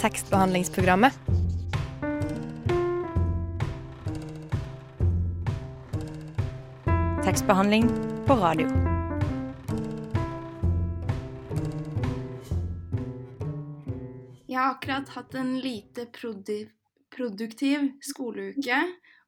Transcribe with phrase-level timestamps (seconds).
[0.00, 1.12] tekstbehandlingsprogrammet.
[7.24, 7.88] Tekstbehandling
[8.26, 8.68] på radio.
[14.46, 16.06] Jeg har akkurat hatt en lite
[17.16, 18.78] produktiv skoleuke,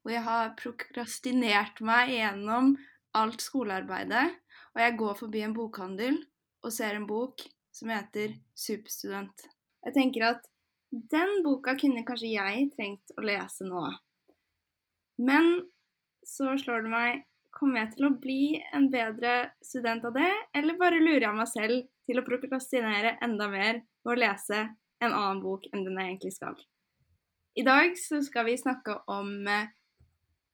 [0.04, 2.76] og jeg har prokrastinert meg gjennom
[3.18, 4.28] alt skolearbeidet.
[4.76, 6.20] Og jeg går forbi en bokhandel
[6.64, 7.42] og ser en bok
[7.74, 9.48] som heter Superstudent.
[9.84, 10.48] Jeg tenker at
[10.90, 13.82] den boka kunne kanskje jeg trengt å lese nå.
[15.20, 15.50] Men
[16.26, 17.24] så slår det meg
[17.58, 18.42] Kommer jeg til å bli
[18.76, 19.32] en bedre
[19.64, 24.12] student av det, eller bare lurer jeg meg selv til å prokrastinere enda mer ved
[24.12, 24.60] å lese
[25.02, 26.60] en annen bok enn den jeg egentlig skal?
[27.58, 29.72] I dag så skal vi snakke om eh,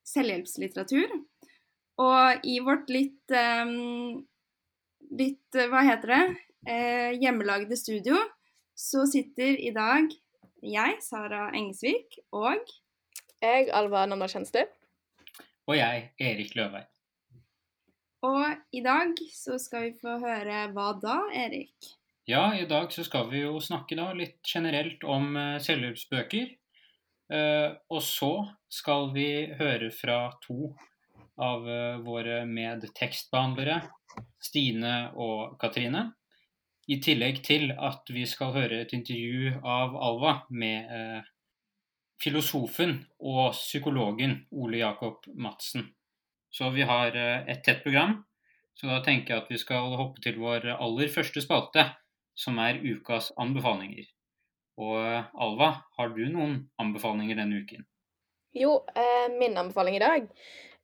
[0.07, 1.13] selvhjelpslitteratur.
[2.01, 4.23] Og i vårt litt um,
[5.15, 6.23] Litt, hva heter det?
[6.65, 8.17] Eh, hjemmelagde studio
[8.75, 10.09] så sitter i dag
[10.65, 12.65] jeg, Sara Engesvik, og
[13.43, 14.65] Jeg, Alva Nanna Kjenstø.
[15.69, 16.85] Og jeg, Erik Løvei.
[18.25, 21.91] Og i dag så skal vi få høre hva da, Erik?
[22.29, 26.55] Ja, i dag så skal vi jo snakke da litt generelt om uh, selvhjelpsbøker.
[27.29, 28.33] Uh, og så
[28.73, 29.29] skal vi
[29.59, 30.73] høre fra to
[31.41, 33.83] av uh, våre medtekstbehandlere,
[34.41, 36.07] Stine og Katrine.
[36.89, 41.31] I tillegg til at vi skal høre et intervju av Alva med eh,
[42.21, 45.89] filosofen og psykologen Ole Jakob Madsen.
[46.53, 48.21] Så vi har eh, et tett program.
[48.75, 51.87] Så da tenker jeg at vi skal hoppe til vår aller første spalte,
[52.35, 54.11] som er ukas anbefalinger.
[54.83, 57.87] Og eh, Alva, har du noen anbefalinger denne uken?
[58.55, 60.27] Jo, eh, min anbefaling i dag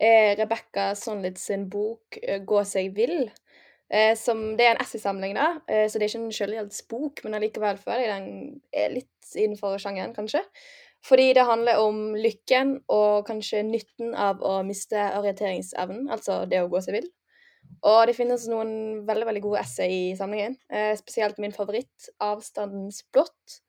[0.00, 3.30] er Rebekka Sonlitz sin bok eh, 'Gå seg vill'.
[3.90, 7.34] Eh, som, det er en essaysamling, da, eh, så det er ikke en selvhjelpsbok, men
[7.34, 10.44] allikevel føler jeg den er litt innenfor sjangeren, kanskje.
[11.06, 16.68] Fordi det handler om lykken og kanskje nytten av å miste orienteringsevnen, altså det å
[16.70, 17.08] gå seg vill.
[17.88, 18.72] Og det finnes noen
[19.08, 23.60] veldig veldig gode essay i samlingen, eh, spesielt min favoritt, 'Avstandens blått',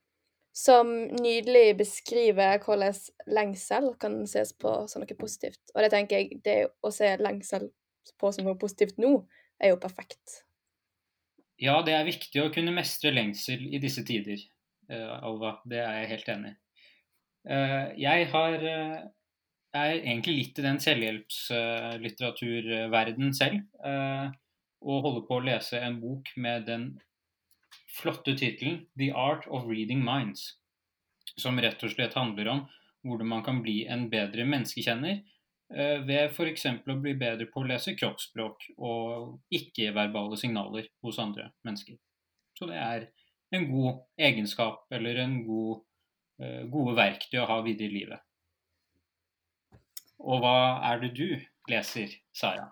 [0.53, 2.93] som nydelig beskriver hvordan
[3.27, 5.61] lengsel kan ses på som noe positivt.
[5.73, 7.71] Og det tenker jeg, det å se lengsel
[8.19, 9.25] på som noe positivt nå,
[9.61, 10.41] er jo perfekt.
[11.61, 14.37] Ja, det er viktig å kunne mestre lengsel i disse tider,
[14.89, 15.61] uh, Alva.
[15.69, 16.53] Det er jeg helt enig i.
[17.51, 18.99] Uh, jeg har uh,
[19.77, 23.57] er egentlig litt i den selvhjelpslitteraturverden selv.
[24.81, 27.01] og holder på å lese en bok med den
[27.95, 30.57] flotte tittelen 'The Art of Reading Minds'.
[31.37, 32.67] Som rett og slett handler om
[33.05, 35.21] hvordan man kan bli en bedre menneskekjenner
[35.71, 36.65] ved f.eks.
[36.67, 41.95] å bli bedre på å lese kroppsspråk og ikke-verbale signaler hos andre mennesker.
[42.57, 43.05] Så det er
[43.55, 45.85] en god egenskap eller en god,
[46.73, 48.25] gode verktøy å ha videre i livet.
[50.21, 51.27] Og hva er det du
[51.71, 52.67] leser, Sara?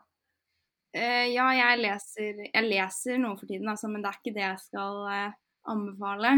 [0.92, 4.46] Uh, ja, jeg leser, jeg leser noe for tiden, altså, men det er ikke det
[4.46, 5.00] jeg skal
[5.70, 6.36] anbefale.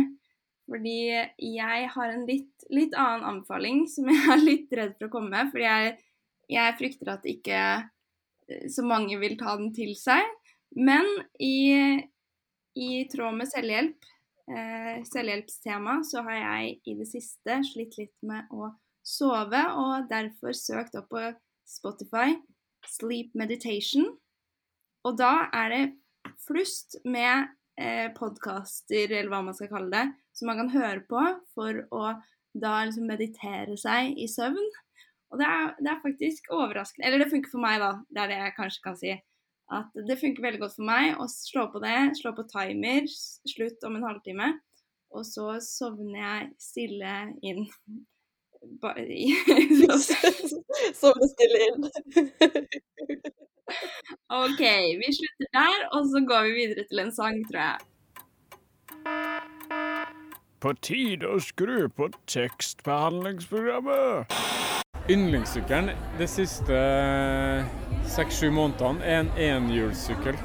[0.71, 5.13] Fordi jeg har en litt, litt, annen anbefaling som jeg er litt redd for å
[5.13, 5.51] komme med.
[5.51, 5.95] Fordi jeg,
[6.51, 10.23] jeg frykter at ikke eh, så mange vil ta den til seg.
[10.75, 11.07] Men
[11.39, 11.99] i,
[12.79, 14.07] i tråd med selvhjelp,
[14.51, 18.71] eh, selvhjelpstema, så har jeg i det siste slitt litt med å
[19.03, 21.23] sove, og derfor søkt opp på
[21.67, 22.35] Spotify
[22.87, 24.07] Sleep Meditation.
[25.07, 25.83] Og da er det
[26.45, 30.05] flust med eh, podkaster, eller hva man skal kalle det,
[30.37, 31.23] som man kan høre på
[31.55, 32.13] for å
[32.51, 34.71] da liksom meditere seg i søvn.
[35.31, 37.91] Og det er, det er faktisk overraskende Eller det funker for meg, da.
[38.11, 39.13] Det er det jeg kanskje kan si.
[39.71, 43.07] At det funker veldig godt for meg å slå på det, slå på timer,
[43.53, 44.49] slutt om en halvtime.
[45.15, 47.15] Og så sovner jeg stille
[47.47, 47.69] inn.
[51.01, 51.81] Sovne stille inn.
[54.43, 54.63] OK,
[54.99, 57.77] vi slutter der, og så går vi videre til en sang, tror jeg.
[60.61, 64.29] På tide å skru på tekstbehandlingsprogrammet.
[65.09, 66.75] Yndlingssykkelen de siste
[68.13, 70.37] seks-sju månedene er en enhjulssykkel.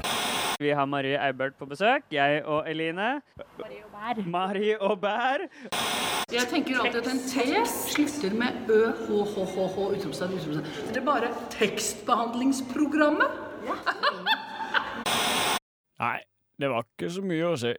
[0.57, 3.21] Vi har Marie Eibert på besøk, jeg og Eline.
[3.59, 4.21] Marie og Bær.
[4.25, 5.45] Marie og Bær.
[6.33, 10.65] Jeg tenker alltid at en T slutter med ø, h, h, h, h, utropstegn, utropstegn.
[10.89, 13.29] Det er bare tekstbehandlingsprogrammet.
[16.03, 16.19] Nei,
[16.57, 17.77] det var ikke så mye å si.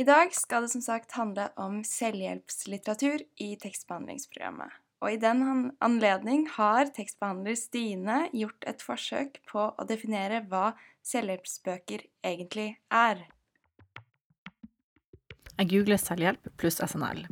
[0.00, 4.80] I dag skal det som sagt handle om selvhjelpslitteratur i tekstbehandlingsprogrammet.
[5.00, 10.74] Og i den anledning har tekstbehandler Stine gjort et forsøk på å definere hva
[11.08, 13.24] selvhjelpsbøker egentlig er.
[15.56, 17.24] Jeg googler selvhjelp pluss SNL.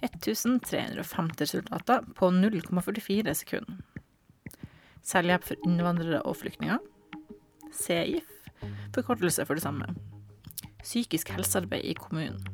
[0.00, 3.80] 1350 resultater på 0,44 sekunder.
[5.04, 6.80] Selvhjelp for innvandrere og flyktninger.
[7.72, 8.28] CIF,
[8.96, 9.88] forkortelse for det samme.
[10.80, 12.44] Psykisk helsearbeid i kommunen.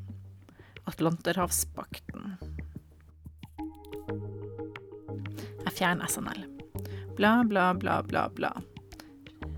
[0.86, 2.55] Atlanterhavspakten.
[5.76, 6.44] Jeg fjerner SNL.
[7.18, 8.48] Bla, bla, bla, bla, bla.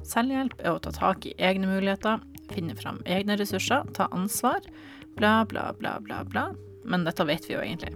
[0.03, 2.19] Selvhjelp er å ta tak i egne muligheter,
[2.50, 4.67] finne fram egne ressurser, ta ansvar,
[5.15, 6.49] bla, bla, bla, bla, bla.
[6.82, 7.94] Men dette vet vi jo egentlig.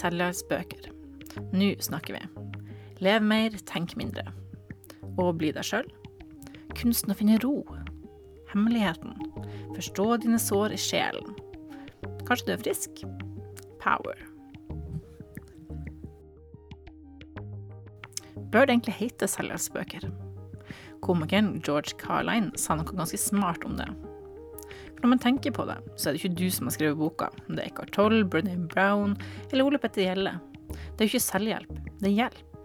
[0.00, 0.88] Selvhjelpsbøker.
[1.52, 2.24] Nå snakker vi.
[3.04, 4.24] Lev mer, tenk mindre.
[5.20, 5.92] Og bli deg sjøl.
[6.72, 7.58] Kunsten å finne ro.
[8.54, 9.12] Hemmeligheten.
[9.76, 11.36] Forstå dine sår i sjelen.
[12.24, 13.04] Kanskje du er frisk?
[13.84, 14.30] Power.
[18.54, 20.04] Bør det egentlig hete selvhjelpsbøker?
[21.02, 23.88] Komikeren George Carline sa noe ganske smart om det.
[24.94, 27.32] For når man tenker på det, så er det ikke du som har skrevet boka.
[27.48, 29.16] Det er Eckhart Tolle, Brené Brown
[29.50, 30.36] eller Ole Petter Gjelle.
[30.70, 32.62] Det er jo ikke selvhjelp, det er hjelp.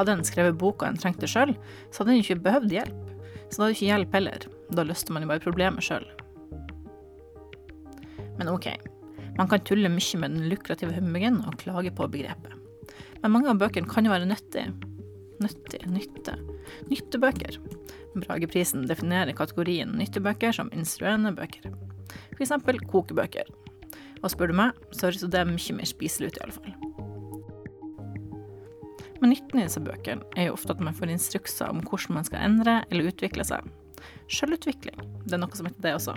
[0.00, 1.52] Hadde en skrevet boka en trengte sjøl,
[1.92, 3.12] så hadde en ikke behøvd hjelp.
[3.50, 4.50] Så da hadde ikke hjelp heller.
[4.72, 6.08] Da løste man jo bare problemet sjøl.
[8.40, 8.72] Men ok,
[9.36, 12.56] man kan tulle mye med den lukrative humbugen og klage på begrepet.
[13.20, 14.72] Men mange av bøkene kan jo være nyttige.
[15.42, 16.36] Nyttig, nytte.
[16.88, 17.58] Nyttebøker.
[18.16, 21.72] Brageprisen definerer kategorien nyttebøker som instruerende bøker.
[22.40, 23.48] Eksempel kokebøker.
[24.22, 26.76] Og spør du meg, så høres det mye mer spiselig ut, i alle fall.
[29.20, 32.26] Men nytten i disse bøkene er jo ofte at man får instrukser om hvordan man
[32.28, 33.64] skal endre eller utvikle seg.
[34.32, 36.16] Selvutvikling, det er noe som heter det også.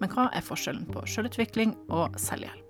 [0.00, 2.66] Men hva er forskjellen på selvutvikling og selvhjelp?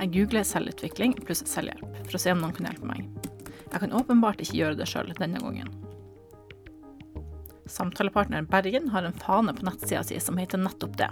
[0.00, 3.29] Jeg googler selvutvikling pluss selvhjelp for å se om noen kan hjelpe meg.
[3.70, 5.70] Jeg kan åpenbart ikke gjøre det sjøl denne gangen.
[7.70, 11.10] Samtalepartner Bergen har en fane på nettsida si som heter nettopp det.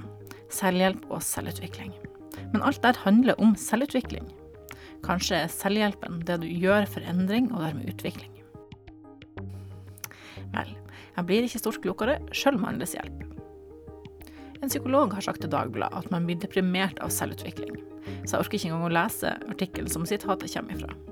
[0.51, 1.93] Selvhjelp og selvutvikling.
[2.53, 4.27] Men alt der handler om selvutvikling.
[5.07, 8.33] Kanskje er selvhjelpen det du gjør for endring og dermed utvikling.
[10.55, 10.73] Vel,
[11.15, 13.23] jeg blir ikke stort klokere sjøl med andres hjelp.
[14.59, 17.77] En psykolog har sagt til Dagbladet at man blir deprimert av selvutvikling,
[18.25, 21.08] så jeg orker ikke engang å lese artikkelen som sitatet kommer ifra.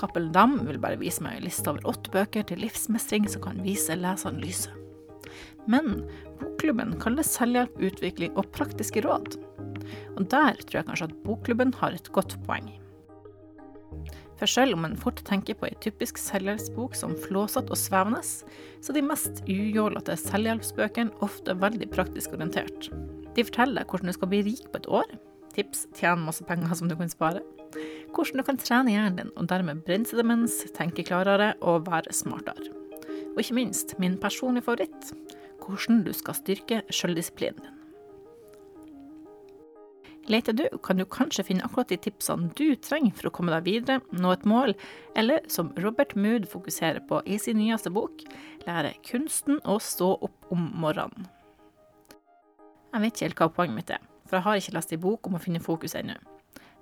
[0.00, 3.62] Cappelen Dam vil bare vise meg en liste over åtte bøker til livsmestring som kan
[3.64, 4.74] vise leseren lyset.
[5.66, 6.04] Men
[6.38, 9.38] Bokklubben kaller selvhjelp, utvikling og praktiske råd.
[10.16, 12.68] Og der tror jeg kanskje at Bokklubben har et godt poeng.
[14.36, 18.92] For selv om en fort tenker på ei typisk selvhjelpsbok som flåsete og svevende, så
[18.92, 22.90] er de mest ujålete selvhjelpsbøkene ofte veldig praktisk orientert.
[23.36, 25.16] De forteller hvordan du skal bli rik på et år,
[25.56, 27.40] tips tjene masse penger som du kan spare,
[28.16, 32.72] hvordan du kan trene hjernen din og dermed bremse demens, tenke klarere og være smartere.
[33.34, 35.12] Og ikke minst, min personlige favoritt,
[35.60, 37.72] hvordan du skal styrke sjøldisiplinen din.
[40.26, 43.68] Leter du, kan du kanskje finne akkurat de tipsene du trenger for å komme deg
[43.68, 44.74] videre, nå et mål,
[45.14, 48.24] eller som Robert Mood fokuserer på i sin nyeste bok,
[48.66, 51.28] lære kunsten å stå opp om morgenen.
[52.90, 55.28] Jeg vet ikke helt hva poenget mitt er, for jeg har ikke lest ei bok
[55.28, 56.18] om å finne fokus ennå.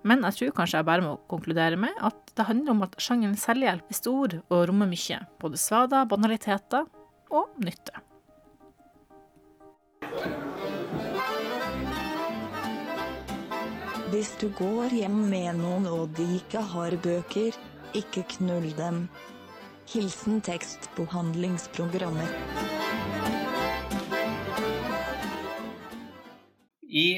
[0.05, 3.39] Men jeg tror kanskje jeg bare må konkludere med at det handler om at sjangeren
[3.41, 6.85] selvhjelp er stor og rommer mye, både svader, banaliteter
[7.33, 8.03] og nytte.
[14.13, 17.57] Hvis du går hjem med noen og de ikke har bøker,
[17.97, 19.07] ikke knull dem.
[19.91, 22.29] Hilsen tekstbehandlingsprogrammer.
[26.95, 27.09] I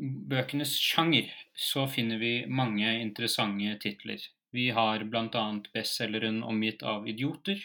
[0.00, 4.20] selvhjelpsbøkenes sjanger så finner vi mange interessante titler.
[4.52, 5.60] Vi har bl.a.
[5.74, 7.60] bestselgeren 'Omgitt av idioter',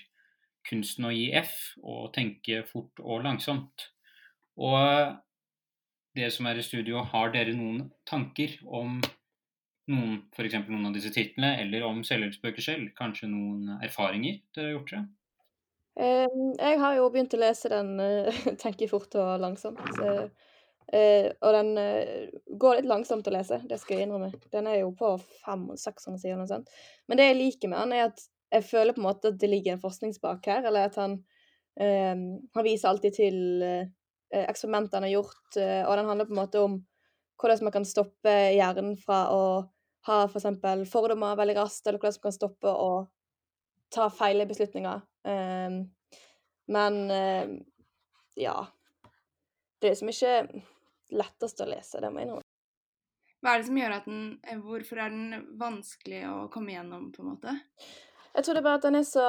[0.67, 3.89] 'Kunsten å gi F' og 'Tenke fort og langsomt'.
[4.57, 5.15] Og
[6.15, 9.01] dere som er i studio, har dere noen tanker om
[9.87, 10.67] noen, f.eks.
[10.67, 12.89] noen av disse titlene, eller om selvhjelpsbøker selv?
[12.97, 14.93] Kanskje noen erfaringer dere har gjort?
[15.95, 19.79] Um, jeg har jo begynt å lese den uh, 'Tenke fort og langsomt'.
[19.95, 20.29] Så
[20.93, 21.71] og den
[22.61, 24.29] går litt langsomt å lese, det skal jeg innrømme.
[24.53, 25.15] Den er jo på
[25.45, 26.37] 500-600 sider.
[26.37, 26.69] noe sånt.
[27.07, 28.21] Men det jeg liker med den, er at
[28.53, 30.67] jeg føler på en måte at det ligger en forskningsbak her.
[30.69, 31.17] Eller at han,
[31.79, 33.39] han viser alltid til
[34.35, 36.77] eksperimenter han har gjort, og den handler på en måte om
[37.41, 39.43] hvordan man kan stoppe hjernen fra å
[40.07, 40.47] ha f.eks.
[40.61, 42.91] For fordommer veldig raskt, eller hvordan man kan stoppe å
[43.93, 45.01] ta feile beslutninger.
[46.65, 46.95] Men
[48.35, 48.55] ja
[49.79, 50.31] Det er liksom ikke
[51.13, 52.49] lettest å lese, det må jeg innrømme.
[53.45, 57.21] Hva er det som gjør at den Hvorfor er den vanskelig å komme gjennom, på
[57.21, 57.53] en måte?
[58.33, 59.27] Jeg tror det er bare at den er så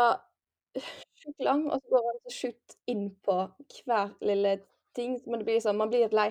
[1.20, 3.36] sjukt lang, og så går den så sjukt inn på
[3.84, 4.56] hver lille
[4.96, 5.18] ting.
[5.26, 6.30] Men det blir sånn, man blir litt lei.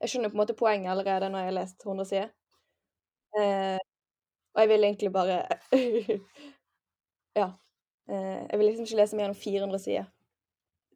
[0.00, 2.32] Jeg skjønner på en måte poenget allerede når jeg har lest 100 sider.
[3.36, 3.78] Eh,
[4.56, 5.38] og jeg vil egentlig bare
[7.36, 7.50] Ja.
[8.08, 10.10] Eh, jeg vil liksom ikke lese mer enn 400 sider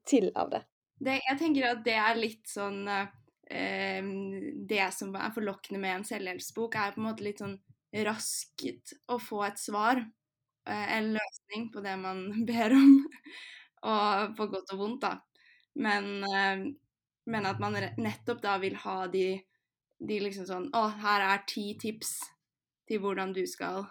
[0.09, 0.63] til av det.
[1.05, 1.19] det.
[1.29, 3.11] Jeg tenker at det er litt sånn eh,
[3.51, 7.57] Det som er forlokkende med en selvhjelpsbok, er på en måte litt sånn
[8.07, 10.03] raskt å få et svar.
[10.69, 12.97] Eh, en løsning på det man ber om.
[13.91, 15.15] og på godt og vondt, da.
[15.81, 16.67] Men, eh,
[17.31, 19.41] men at man nettopp da vil ha de,
[19.99, 22.19] de liksom sånn Å, her er ti tips
[22.91, 23.85] til hvordan du skal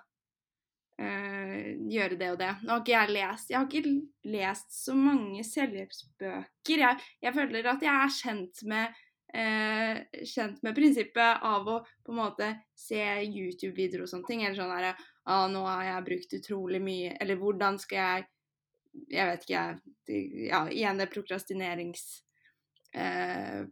[0.99, 2.49] uh, gjøre det og det.
[2.65, 3.93] Nå har ikke jeg lest Jeg har ikke
[4.33, 6.83] lest så mange selvhjelpsbøker.
[6.83, 8.99] Jeg, jeg føler at jeg er kjent med
[9.35, 14.43] uh, kjent med prinsippet av å på en måte se YouTube-videoer og sånne ting.
[14.45, 14.95] Eller sånn herre
[15.29, 18.27] ah, nå har jeg brukt utrolig mye Eller hvordan skal jeg
[19.13, 19.65] Jeg vet ikke,
[20.09, 22.05] jeg Ja, igjen det prokrastinerings
[22.93, 23.65] eh,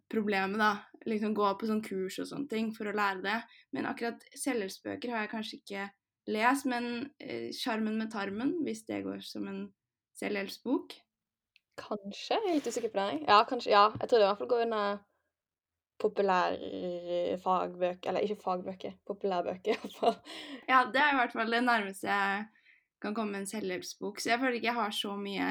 [0.57, 0.71] da.
[1.07, 3.39] Liksom gå på sånn kurs og sånne ting for å lære det.
[3.73, 5.87] Men akkurat selvhjelpsbøker har jeg kanskje ikke
[6.27, 6.67] lest.
[6.69, 7.49] Men eh,
[7.89, 9.73] med tarmen', hvis det går som en
[10.19, 10.93] selvhjelpsbok?
[11.77, 12.35] Kanskje.
[12.35, 13.25] Jeg er litt usikker på det.
[13.27, 13.71] Ja, kanskje.
[13.71, 14.99] Ja, jeg tror det i hvert fall går under
[16.01, 20.17] populærfagbøker Eller ikke fagbøker, populærbøker iallfall.
[20.69, 22.45] Ja, det er i hvert fall det nærmeste jeg
[23.01, 24.15] kan komme med en selvhjelpsbok.
[24.19, 25.47] Så jeg føler ikke jeg har så mye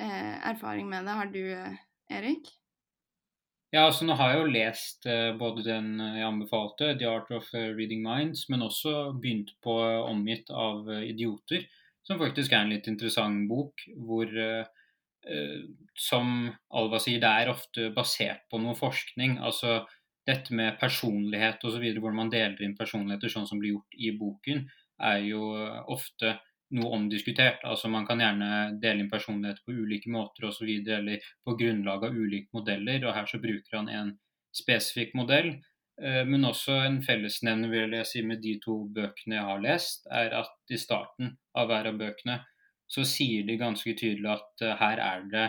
[0.00, 1.14] eh, erfaring med det.
[1.20, 1.44] Har du,
[2.10, 2.44] Erik?
[3.72, 7.46] Ja, altså nå har jeg jo lest eh, både den jeg anbefalte, 'The Art of
[7.56, 11.64] eh, Reading Minds', men også begynt på uh, 'Omgitt av idioter',
[12.04, 13.80] som faktisk er en litt interessant bok.
[13.96, 14.28] hvor
[15.94, 19.36] som Alva sier, det er ofte basert på noe forskning.
[19.38, 19.82] Altså
[20.26, 24.64] dette med personlighet osv., hvor man deler inn personligheter sånn som blir gjort i boken,
[25.02, 25.42] er jo
[25.90, 26.36] ofte
[26.76, 27.64] noe omdiskutert.
[27.68, 30.68] Altså Man kan gjerne dele inn personligheter på ulike måter osv.
[30.68, 33.04] eller på grunnlag av ulike modeller.
[33.06, 34.16] og Her så bruker han en
[34.54, 35.54] spesifikk modell.
[36.00, 40.06] Eh, men også en fellesnevner vil jeg si med de to bøkene jeg har lest,
[40.10, 42.40] er at i starten av hver av bøkene
[42.92, 45.46] så sier de ganske tydelig at eh, her er det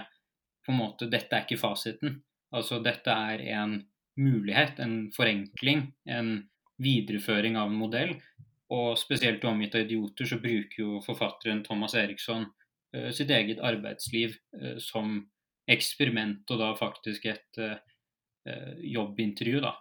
[0.63, 2.21] på en måte Dette er ikke fasiten.
[2.55, 3.81] Altså dette er en
[4.15, 6.35] mulighet, en forenkling, en
[6.83, 8.13] videreføring av en modell
[8.73, 14.37] og spesielt omgitt av idioter så bruker jo forfatteren Thomas Eriksson uh, sitt eget arbeidsliv
[14.59, 15.19] uh, som
[15.69, 17.77] eksperiment, og da faktisk et uh,
[18.83, 19.77] jobbintervju, da,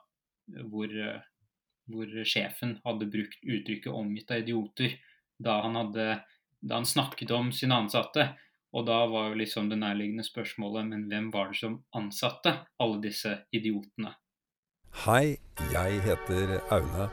[0.71, 0.93] hvor,
[1.91, 4.95] hvor, sjefen hadde brukt uttrykket 'omgitt av idioter'
[5.43, 6.07] da han, hadde,
[6.63, 8.29] da han snakket om sine ansatte.
[8.73, 13.03] Og da var jo liksom det nærliggende spørsmålet men hvem var det som ansatte alle
[13.03, 14.15] disse idiotene?
[15.05, 15.37] Hei,
[15.73, 17.09] jeg heter Aune.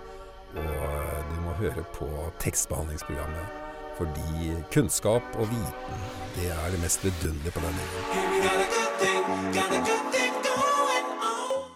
[0.59, 2.07] Og du må høre på
[2.39, 3.47] tekstbehandlingsprogrammet.
[3.99, 5.99] Fordi kunnskap og viten,
[6.37, 8.09] det er det mest vidunderlige på denne jorden.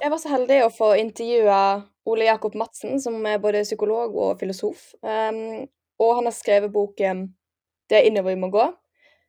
[0.04, 1.60] Jeg var så heldig å få intervjue
[2.12, 4.92] Ole Jakob Madsen, som er både psykolog og filosof.
[5.04, 5.68] Um,
[6.00, 7.28] og han har skrevet boken
[7.90, 8.72] 'Det er innover vi må gå',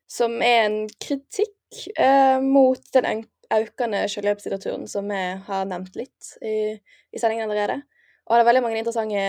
[0.09, 6.79] som er en kritikk eh, mot den økende selvhjelpslitteraturen som vi har nevnt litt i,
[7.13, 7.83] i sendingen allerede.
[8.27, 9.25] Og det er veldig mange interessante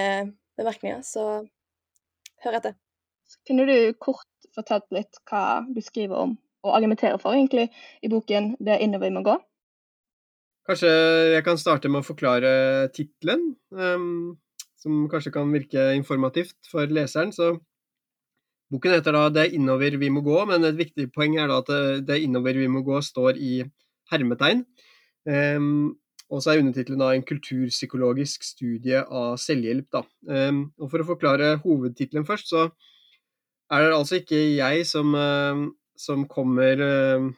[0.60, 1.44] bemerkninger, så
[2.46, 2.77] hør etter.
[3.48, 7.70] Kunne du kort fortalt litt hva du skriver om, og argumenterer for, egentlig,
[8.01, 9.41] i boken 'Det er innover vi må gå'?
[10.65, 10.89] Kanskje
[11.36, 14.38] jeg kan starte med å forklare tittelen, um,
[14.82, 17.32] som kanskje kan virke informativt for leseren.
[17.32, 17.60] Så
[18.75, 21.60] boken heter da 'Det er innover vi må gå', men et viktig poeng er da
[21.63, 21.67] at
[22.05, 23.63] 'Det er innover vi må gå' står i
[24.12, 24.65] hermetegn.
[25.25, 25.98] Um,
[26.29, 29.89] og så er undertittelen da 'En kulturpsykologisk studie av selvhjelp'.
[29.91, 30.03] Da.
[30.27, 32.72] Um, og For å forklare hovedtittelen først, så
[33.72, 37.32] er det altså ikke jeg som, uh, som kommer uh,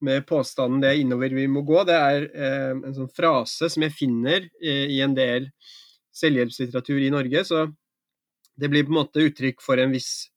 [0.00, 1.86] med påstanden 'det er innover vi må gå'.
[1.86, 5.50] Det er uh, en sånn frase som jeg finner i en del
[6.12, 7.44] selvhjelpslitteratur i Norge.
[7.44, 7.72] Så
[8.58, 10.28] det blir på en måte uttrykk for en viss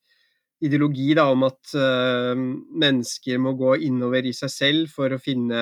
[0.63, 5.59] ideologi da, om at mennesker må gå innover i seg selv for å finne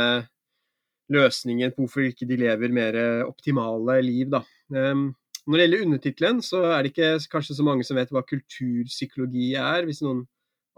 [1.14, 4.30] løsningen på hvorfor ikke de lever mer optimale liv.
[4.32, 4.44] Da.
[4.74, 5.10] Um,
[5.44, 9.52] når det gjelder undertittelen, så er det ikke kanskje så mange som vet hva kulturpsykologi
[9.60, 9.84] er.
[9.88, 10.24] Hvis noen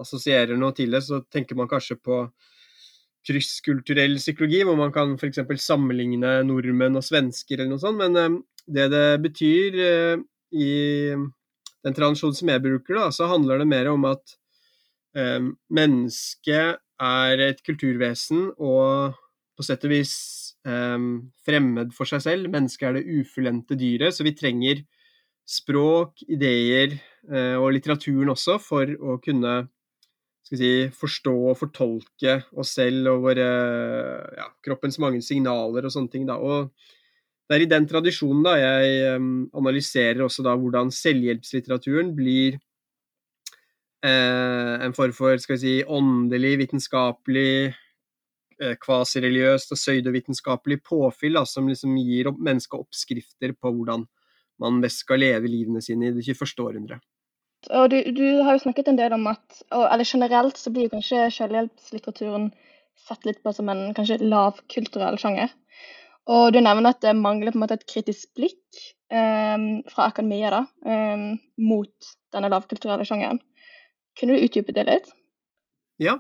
[0.02, 2.24] assosierer noe til det, så tenker man kanskje på
[3.26, 5.42] krysskulturell psykologi, hvor man kan f.eks.
[5.62, 8.02] sammenligne nordmenn og svensker eller noe sånt.
[8.02, 10.26] Men um, det det betyr uh,
[10.58, 10.70] i
[11.86, 14.36] den tradisjonen som jeg bruker, da, så handler det mer om at
[15.18, 19.16] eh, mennesket er et kulturvesen og
[19.56, 20.16] på sett og vis
[20.68, 20.98] eh,
[21.48, 22.52] fremmed for seg selv.
[22.52, 24.84] Mennesket er det ufullendte dyret, så vi trenger
[25.46, 29.60] språk, ideer eh, og litteraturen også for å kunne
[30.46, 33.48] si, forstå og fortolke oss selv og våre,
[34.38, 36.26] ja, kroppens mange signaler og sånne ting.
[36.30, 36.38] Da.
[36.42, 36.74] Og
[37.46, 39.18] det er i den tradisjonen da jeg
[39.54, 42.58] analyserer også da hvordan selvhjelpslitteraturen blir
[44.06, 47.74] eh, en form for skal vi si, åndelig, vitenskapelig,
[48.62, 54.06] eh, kvasireligiøst og pseudovitenskapelig påfyll da, som liksom gir opp, mennesket oppskrifter på hvordan
[54.62, 56.56] man best skal leve livene sine i det 21.
[56.64, 57.04] århundret.
[57.74, 61.28] Og du, du, har jo snakket en del om at eller generelt så blir kanskje
[61.34, 62.52] selvhjelpslitteraturen
[63.08, 65.50] sett litt på som en kanskje lavkulturell sjanger.
[66.32, 68.80] Og du nevner at det mangler på en måte et kritisk blikk
[69.14, 71.26] eh, fra akademia da, eh,
[71.62, 73.42] mot denne lavkulturelle sjangeren.
[74.18, 75.12] Kunne du utdype det litt?
[76.02, 76.18] Ja.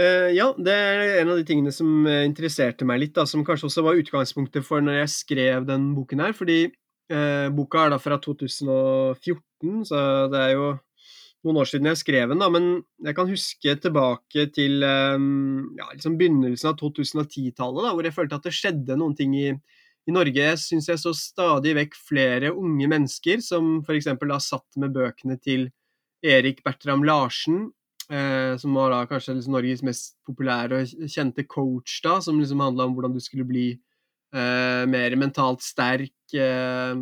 [0.00, 3.68] Uh, ja, det er en av de tingene som interesserte meg litt, da, som kanskje
[3.68, 6.32] også var utgangspunktet for når jeg skrev den boken her.
[6.36, 6.62] Fordi
[7.12, 10.70] uh, boka er da fra 2014, så det er jo
[11.46, 12.68] noen år siden jeg skrev den, da, men
[13.06, 18.48] jeg kan huske tilbake til um, ja, liksom begynnelsen av 2010-tallet, hvor jeg følte at
[18.48, 20.36] det skjedde noen ting i, i Norge.
[20.36, 24.10] Jeg syns jeg så stadig vekk flere unge mennesker som f.eks.
[24.20, 25.70] da satt med bøkene til
[26.20, 27.70] Erik Bertram Larsen,
[28.12, 32.60] eh, som var da kanskje liksom Norges mest populære og kjente coach, da, som liksom
[32.60, 37.00] handla om hvordan du skulle bli eh, mer mentalt sterk eh.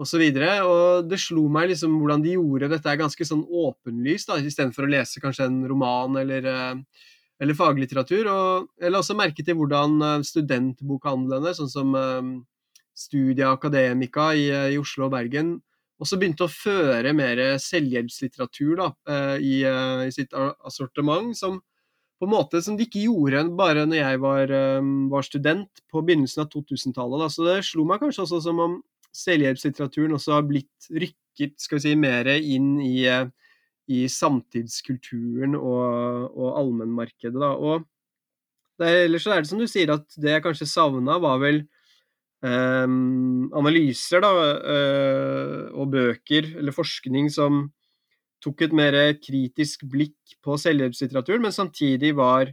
[0.00, 0.62] Og, så videre.
[0.64, 4.86] og det slo meg liksom hvordan de gjorde dette er ganske sånn åpenlyst, da, istedenfor
[4.86, 7.02] å lese kanskje en roman eller, eh,
[7.40, 8.30] eller faglitteratur.
[8.32, 12.30] Og jeg la også merke til hvordan eh, studentbokhandlene, sånn som eh,
[12.96, 15.58] Studia Academica i, i Oslo og Bergen,
[16.00, 18.86] også begynte å føre mer selvhjelpslitteratur da,
[19.36, 21.58] i, i, sitt assortiment, som
[22.16, 24.54] på en måte som de ikke gjorde bare når jeg var,
[25.12, 27.34] var student på begynnelsen av 2000-tallet.
[27.34, 28.78] Så det slo meg kanskje også som om
[29.16, 33.06] selvhjelpslitteraturen også har blitt rykket skal vi si, mer inn i,
[33.90, 37.38] i samtidskulturen og, og allmennmarkedet.
[37.40, 37.54] Da.
[37.56, 37.86] Og
[38.80, 41.64] det, ellers er det som du sier, at det jeg kanskje savna, var vel
[42.40, 44.30] Um, analyser da,
[44.64, 47.66] uh, og bøker eller forskning som
[48.40, 52.48] tok et mer kritisk blikk på selvhjelpslitteraturen, men samtidig var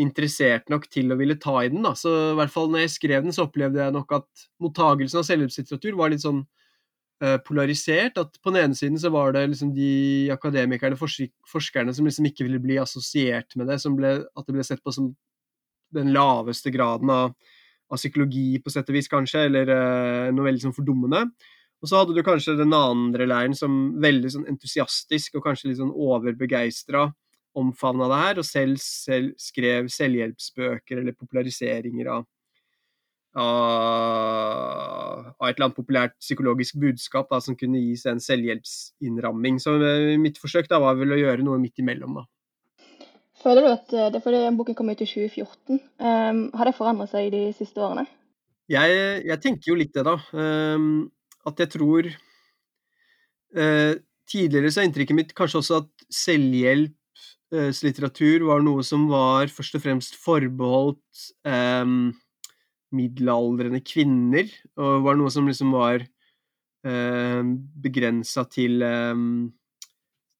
[0.00, 1.82] interessert nok til å ville ta i den.
[1.84, 1.92] Da.
[1.98, 5.28] Så i hvert fall når jeg skrev den, så opplevde jeg nok at mottagelsen av
[5.28, 6.42] selvhjelpslitteratur var litt sånn
[7.24, 8.20] uh, polarisert.
[8.20, 9.92] At på den ene siden så var det liksom de
[10.34, 14.84] akademikerne, forskerne, som liksom ikke ville bli assosiert med det, ble, at det ble sett
[14.84, 15.12] på som
[15.94, 17.34] den laveste graden av
[17.90, 21.24] av psykologi, på sett og vis, kanskje, eller uh, noe veldig sånn fordummende.
[21.80, 25.80] Og så hadde du kanskje den andre leiren som veldig sånn entusiastisk og kanskje litt
[25.80, 27.08] sånn overbegeistra
[27.58, 32.26] omfavna det her, og selv, selv, skrev selvhjelpsbøker eller populariseringer av,
[33.40, 39.58] av, av et eller annet populært psykologisk budskap da, som kunne gis en selvhjelpsinnramming.
[39.62, 42.26] Så uh, mitt forsøk da var vel å gjøre noe midt imellom, da.
[43.40, 46.68] Føler du at eh, det er fordi boken kom ut i 2014, um, ehm, har
[46.68, 48.04] det forandret seg de siste årene?
[48.68, 50.18] Jeg, jeg tenker jo litt det, da.
[50.36, 51.08] Um,
[51.48, 52.10] at jeg tror
[53.56, 53.94] uh,
[54.30, 56.04] Tidligere så er inntrykket mitt kanskje også at
[57.50, 62.12] selvhjelpslitteratur var noe som var først og fremst forbeholdt um,
[62.94, 66.04] middelaldrende kvinner, og var noe som liksom var
[66.86, 67.42] uh,
[67.82, 69.50] begrensa til um,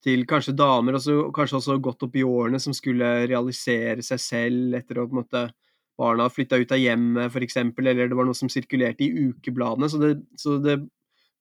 [0.01, 4.79] til kanskje damer, og kanskje også godt opp i årene, som skulle realisere seg selv
[4.79, 5.43] etter å på en måte
[6.01, 9.91] barna flytta ut av hjemmet, f.eks., eller det var noe som sirkulerte i ukebladene.
[9.93, 10.79] Så det, så det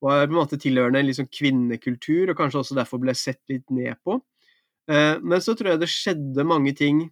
[0.04, 3.64] var på en måte tilhørende en liksom kvinnekultur, og kanskje også derfor ble sett litt
[3.72, 4.18] ned på.
[4.88, 7.02] Eh, men så tror jeg det skjedde mange ting,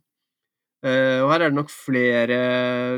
[0.86, 2.38] eh, og her er det nok flere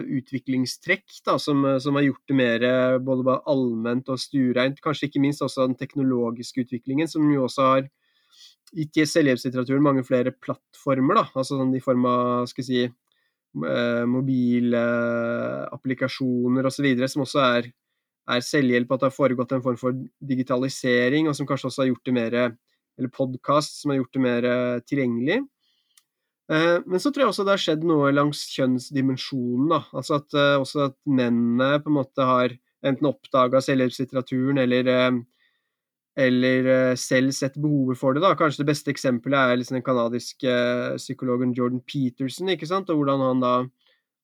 [0.04, 2.66] utviklingstrekk da, som, som har gjort det mer
[3.02, 4.78] både allment og stuereint.
[4.85, 7.88] Kanskje ikke minst også den teknologiske utviklingen, som jo også har
[8.76, 16.66] gitt selvhjelpslitteraturen mange flere plattformer, da, altså sånn i form av skal si, eh, mobilapplikasjoner
[16.70, 17.64] osv., som også er,
[18.30, 19.92] er, selvhjelp, at det har foregått en form for
[20.33, 22.33] digitalisering, og som kanskje også har gjort det mer
[23.00, 25.40] eller podkast som har gjort det mer eh, tilgjengelig.
[26.52, 29.72] Eh, men så tror jeg også det har skjedd noe langs kjønnsdimensjonen.
[29.72, 34.88] da, altså at også at mennene på en måte har enten oppdaga selvhjelpslitteraturen eller
[36.20, 36.66] eller
[37.00, 38.20] selv sett behovet for det.
[38.20, 38.34] da.
[38.36, 42.90] Kanskje det beste eksempelet er liksom den canadiske uh, psykologen Jordan Peterson, ikke sant?
[42.90, 43.52] og hvordan han da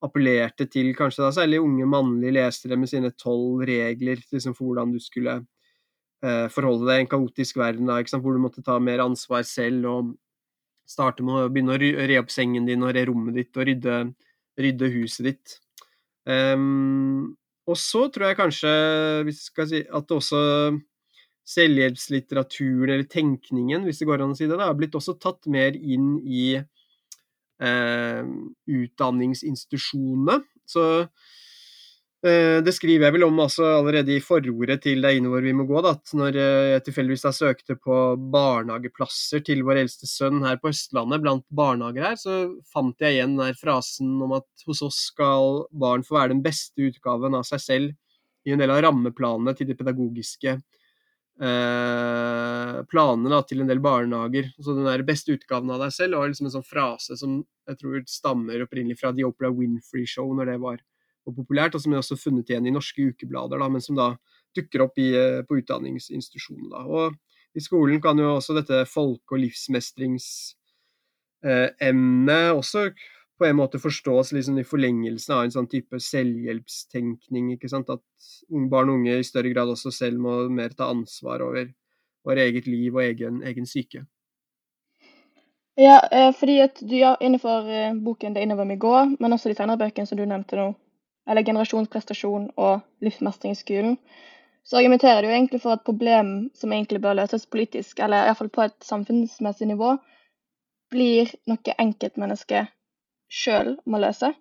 [0.04, 4.92] appellerte til kanskje da særlig unge mannlige lesere med sine tolv regler liksom, for hvordan
[4.92, 5.38] du skulle
[6.52, 8.24] forholde deg i en kaotisk verden, da, sant?
[8.24, 10.14] hvor du måtte ta mer ansvar selv og
[10.86, 13.96] starte med å begynne å re opp sengen din og re rommet ditt og rydde,
[14.60, 15.56] rydde huset ditt.
[16.26, 17.34] Um,
[17.66, 18.72] og så tror jeg kanskje
[19.34, 20.40] si, at også
[21.46, 25.74] selvhjelpslitteraturen eller tenkningen, hvis det går an å si det, har blitt også tatt mer
[25.78, 28.22] inn i eh,
[28.78, 30.40] utdanningsinstitusjonene.
[30.66, 31.06] Så Eh,
[32.24, 35.66] det skriver jeg vel om altså allerede i forordet til Det er innover vi må
[35.68, 35.82] gå.
[35.84, 37.98] Da, at når eh, jeg tilfeldigvis da søkte på
[38.32, 42.38] barnehageplasser til vår eldste sønn her på Østlandet, blant barnehager her, så
[42.72, 46.88] fant jeg igjen den frasen om at hos oss skal barn få være den beste
[46.88, 47.94] utgaven av seg selv
[48.46, 54.50] i en del av rammeplanene til de pedagogiske eh, planene da, til en del barnehager.
[54.56, 57.82] Så den der beste utgaven av deg selv var liksom en sånn frase som jeg
[57.82, 60.80] tror stammer opprinnelig fra The Opera Winfrey Show, når det var
[61.26, 64.12] og populært, og som er også funnet igjen i norske ukeblader, da, men som da
[64.56, 66.70] dukker opp i, eh, på utdanningsinstitusjonen.
[66.72, 66.84] Da.
[66.86, 67.14] Og
[67.56, 70.56] I skolen kan jo også dette folke- og livsmestringsemnet
[72.36, 72.90] eh, også
[73.36, 77.52] på en måte forstås liksom i forlengelsen av en sånn type selvhjelpstenkning.
[77.52, 77.90] ikke sant?
[77.92, 78.00] At
[78.48, 81.68] barn og unge i større grad også selv må mer ta ansvar over,
[82.24, 84.06] over eget liv og egen, egen syke.
[85.76, 89.48] Ja, eh, fordi at du ja, innenfor eh, boken 'Det innover i går', men også
[89.48, 90.74] de senere bøkene som du nevnte nå,
[91.26, 93.98] eller 'Generasjonsprestasjon' og 'Livsmestring i skolen',
[94.66, 98.62] så argumenterer du egentlig for et problem som egentlig bør løses politisk, eller iallfall på
[98.62, 99.96] et samfunnsmessig nivå,
[100.90, 102.72] blir noe enkeltmennesket
[103.30, 104.32] sjøl må løse.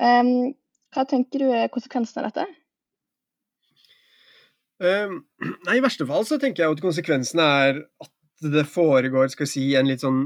[0.00, 0.54] Um,
[0.94, 2.46] hva tenker du er konsekvensen av dette?
[4.80, 5.18] Um,
[5.66, 9.52] nei, I verste fall så tenker jeg at konsekvensen er at det foregår skal jeg
[9.52, 10.22] si, en litt sånn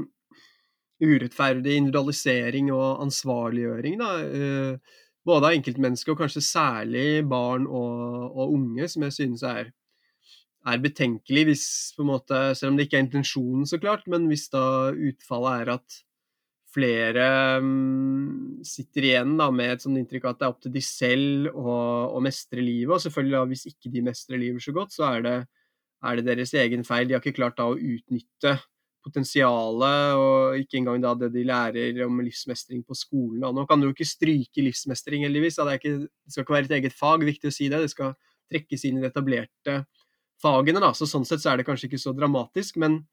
[1.03, 3.99] urettferdig individualisering og ansvarliggjøring.
[3.99, 4.13] Da.
[4.31, 9.71] Uh, både av enkeltmennesker og kanskje særlig barn og, og unge, som jeg synes er,
[10.65, 11.67] er betenkelig hvis
[12.05, 15.99] måte, Selv om det ikke er intensjonen, så klart, men hvis da utfallet er at
[16.75, 17.25] flere
[17.63, 21.51] um, sitter igjen da, med et sånt inntrykk at det er opp til de selv
[21.55, 21.75] å,
[22.17, 22.91] å mestre livet.
[22.97, 25.35] Og selvfølgelig da, hvis ikke de mestrer livet så godt, så er det,
[26.05, 27.07] er det, deres egen feil.
[27.07, 28.57] De har ikke klart da å utnytte
[29.05, 33.43] potensialet, og ikke engang da det de lærer om livsmestring på skolen.
[33.43, 33.51] Da.
[33.53, 35.59] Nå kan du jo ikke stryke livsmestring, heldigvis.
[35.61, 37.83] Det, ikke, det, skal ikke være et eget fag, viktig å si det.
[37.85, 38.15] Det skal
[38.51, 39.81] trekkes inn i de etablerte
[40.41, 40.81] fagene.
[40.83, 40.93] Da.
[40.97, 42.81] Så sånn sett så er det kanskje ikke så dramatisk.
[42.81, 43.03] men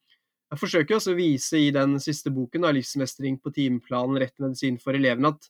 [0.52, 4.76] jeg forsøker også å vise i den siste boken, da, 'Livsmestring på timeplanen rett medisin
[4.76, 5.48] for elevene', at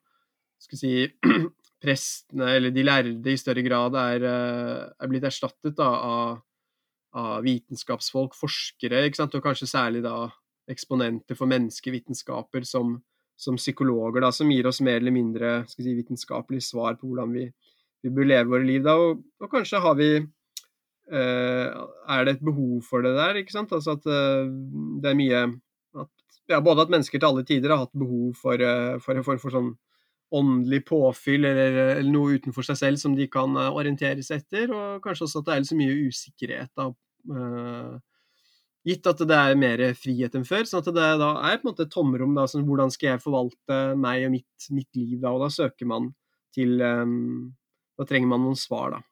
[0.61, 0.93] skal si,
[1.83, 6.41] prestene, eller de lærde, i større grad er, eh, er blitt erstattet da, av,
[7.15, 10.27] av, vitenskapsfolk, forskere, og kanskje særlig da
[10.69, 12.99] eksponenter for menneskevitenskaper som,
[13.39, 17.49] som psykologer, da, som gir oss mer eller mindre si, vitenskapelige svar på hvordan vi
[18.05, 18.97] vi bør leve våre liv da.
[19.01, 21.67] Og, og kanskje har vi eh,
[22.15, 23.75] Er det et behov for det der, ikke sant?
[23.75, 24.47] Altså at eh,
[25.03, 25.45] det er mye
[26.05, 26.13] at,
[26.51, 29.75] ja, Både at mennesker til alle tider har hatt behov for, eh, for for sånn
[30.35, 34.73] åndelig påfyll eller, eller, noe utenfor seg selv som de kan uh, orientere seg etter,
[34.75, 36.89] og kanskje også at det er litt så mye usikkerhet da.
[37.29, 37.97] Uh,
[38.89, 40.65] gitt at det er mer frihet enn før.
[40.69, 42.37] sånn at det da er på en måte et tomrom.
[42.37, 45.33] da, sånn, Hvordan skal jeg forvalte meg og mitt, mitt liv da?
[45.35, 46.13] Og da søker man
[46.57, 47.51] til um,
[47.99, 49.03] da trenger man noen svar, da.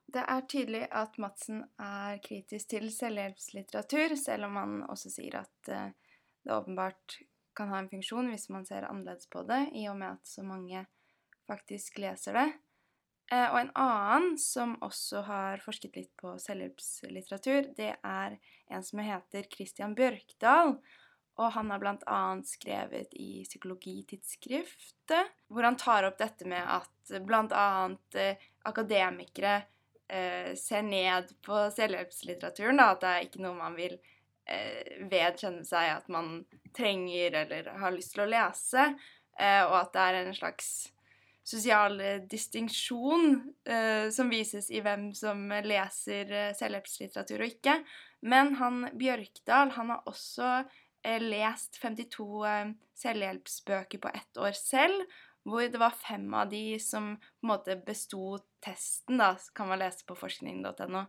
[0.09, 5.69] Det er tydelig at Madsen er kritisk til selvhjelpslitteratur, selv om han også sier at
[5.69, 5.91] eh,
[6.45, 7.19] det åpenbart
[7.57, 10.43] kan ha en funksjon hvis man ser annerledes på det, i og med at så
[10.47, 10.87] mange
[11.49, 12.49] faktisk leser det.
[13.29, 18.39] Eh, og en annen som også har forsket litt på selvhjelpslitteratur, det er
[18.73, 20.79] en som heter Christian Bjørkdal.
[21.39, 22.21] Og han har bl.a.
[22.49, 27.69] skrevet i Psykologitidsskriftet, hvor han tar opp dette med at bl.a.
[28.17, 29.61] Eh, akademikere
[30.09, 32.81] eh, ser ned på selvhjelpslitteraturen.
[32.81, 34.01] Da, at det er ikke noe man vil
[35.11, 36.39] vedkjenne seg at man
[36.73, 38.87] trenger eller har lyst til å lese.
[39.37, 40.71] Og at det er en slags
[41.49, 47.79] sosial eh, distinksjon eh, som vises i hvem som leser eh, selvhjelpslitteratur og ikke.
[48.29, 55.09] Men han Bjørkdal han har også eh, lest 52 eh, selvhjelpsbøker på ett år selv,
[55.49, 59.81] hvor det var fem av de som på en måte besto testen, da, kan man
[59.81, 61.07] lese på forskning.no.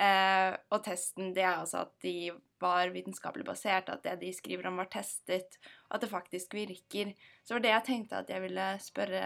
[0.00, 4.68] Eh, og testen det er altså at de var vitenskapelig basert, at det de skriver
[4.68, 5.56] om, var testet,
[5.88, 7.14] og at det faktisk virker.
[7.44, 9.22] Så det var det jeg tenkte at jeg ville spørre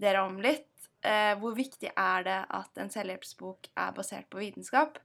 [0.00, 0.66] dere om litt.
[1.06, 4.98] Eh, hvor viktig er det at en selvhjelpsbok er basert på vitenskap,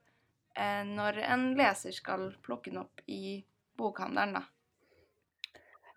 [0.57, 3.43] eh, når en leser skal plukke den opp i
[3.77, 4.47] bokhandelen, da?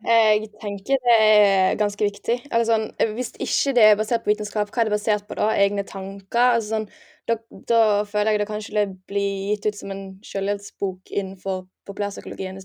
[0.05, 2.37] Jeg tenker det er ganske viktig.
[2.51, 5.49] Eller sånn, hvis ikke det er basert på vitenskap, hva er det basert på da?
[5.57, 6.59] Egne tanker?
[6.59, 6.89] Altså sånn,
[7.27, 7.39] da,
[7.71, 12.61] da føler jeg det kanskje blir gitt ut som en selvhjelpsbok innenfor populærpsykologien.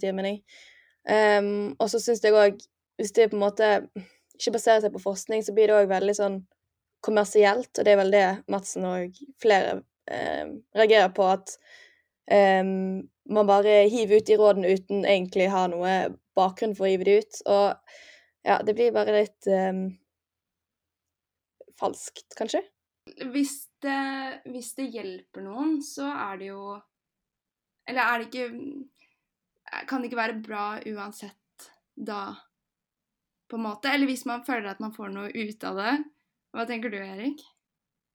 [1.07, 2.59] Um, og så syns jeg òg,
[2.99, 3.69] hvis det er på en måte
[4.41, 6.41] ikke baserer seg på forskning, så blir det òg veldig sånn
[7.05, 11.55] kommersielt, og det er vel det Madsen og flere eh, reagerer på, at
[12.29, 12.65] eh,
[13.31, 15.95] man bare hiver ut de rådene uten egentlig ha noe
[16.37, 17.41] bakgrunn for å hive det ut.
[17.51, 17.97] Og
[18.47, 19.81] ja, det blir bare litt eh,
[21.79, 22.63] falskt, kanskje.
[23.33, 26.77] Hvis det, hvis det hjelper noen, så er det jo
[27.89, 31.65] Eller er det ikke Kan det ikke være bra uansett
[31.97, 32.35] da,
[33.51, 33.91] på en måte?
[33.91, 35.95] Eller hvis man føler at man får noe ut av det.
[36.55, 37.43] Hva tenker du, Erik?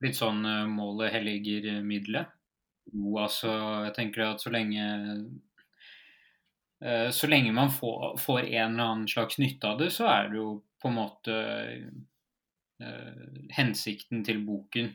[0.05, 2.33] Litt sånn uh, målet helliger middelet.
[2.93, 3.51] Jo, altså,
[3.87, 4.85] jeg tenker at så lenge
[6.85, 10.41] uh, Så lenge man får, en eller annen slags nytte av det, så er det
[10.41, 10.51] jo
[10.83, 11.41] på en måte
[13.57, 14.91] hensikten til boken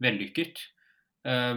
[0.00, 0.62] vellykket.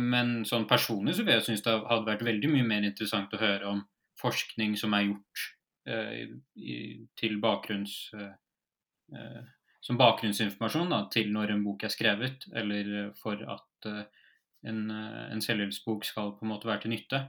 [0.04, 3.40] men sånn personlig så vil jeg synes det hadde vært veldig mye mer interessant å
[3.40, 3.80] høre om
[4.20, 5.46] forskning som er gjort
[5.86, 7.94] til bakgrunns
[9.86, 13.90] som bakgrunnsinformasjon da, til når en bok er skrevet, eller for at
[14.66, 17.20] en, en selvhjelpsbok skal på en måte være til nytte.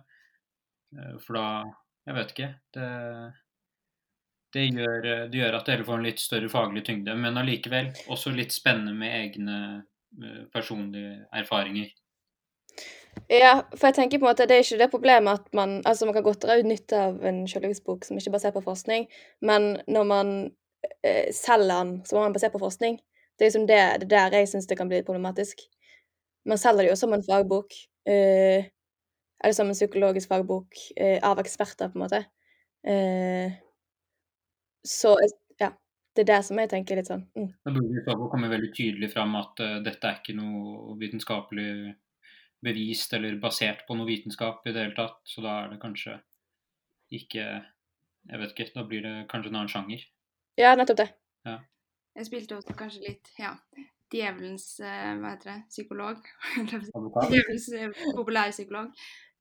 [1.26, 1.48] For da
[2.06, 2.48] Jeg vet ikke.
[2.72, 2.88] Det,
[4.54, 8.30] det, gjør, det, gjør, at heller får en litt større faglig tyngde, men allikevel også
[8.30, 9.56] litt spennende med egne
[10.54, 11.90] personlige erfaringer.
[13.32, 16.06] Ja, for jeg tenker på en måte det er ikke det problemet at man Altså,
[16.06, 19.08] man kan godt dra ut nytte av en selvhjelpsbok som ikke er basert på forskning,
[19.40, 20.32] men når man
[21.02, 23.00] eh, selger den så må man basere på forskning.
[23.36, 25.64] Det er liksom det, det der jeg syns det kan bli problematisk.
[26.46, 27.74] Man selger det jo som en fagbok,
[28.08, 28.68] eh,
[29.42, 32.22] eller som en psykologisk fagbok eh, av eksperter, på en måte.
[32.86, 33.58] Eh,
[34.86, 35.16] så
[35.58, 35.72] ja.
[36.16, 37.48] Det er det som jeg tenker litt sånn mm.
[37.66, 41.72] Det burde komme veldig tydelig fram at uh, dette er ikke noe vitenskapelig
[42.64, 45.18] bevist eller basert på noe vitenskap i det hele tatt.
[45.28, 46.20] Så da er det kanskje
[47.14, 47.46] ikke
[48.26, 48.72] Jeg vet ikke.
[48.74, 50.00] Da blir det kanskje en annen sjanger.
[50.58, 51.10] Ja, nettopp det.
[51.46, 51.60] Ja.
[52.16, 53.52] Jeg spilte også kanskje litt ja,
[54.10, 55.56] djevelens uh, Hva heter det?
[55.70, 56.26] Psykolog?
[57.30, 58.90] djevelens uh, populærpsykolog.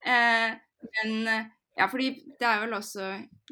[0.06, 0.52] Eh,
[0.86, 3.08] men ja, fordi det er vel også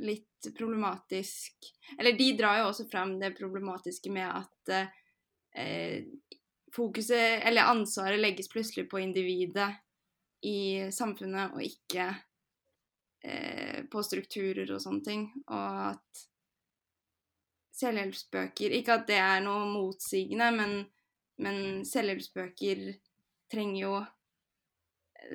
[0.05, 4.73] litt problematisk Eller de drar jo også fram det problematiske med at
[6.73, 9.69] fokuset, eller ansvaret, legges plutselig på individet
[10.43, 12.11] i samfunnet, og ikke
[13.87, 15.21] på strukturer og sånne ting.
[15.47, 16.23] Og at
[17.77, 20.75] selvhjelpsbøker Ikke at det er noe motsigende, men,
[21.41, 21.57] men
[21.87, 22.83] selvhjelpsbøker
[23.51, 23.93] trenger jo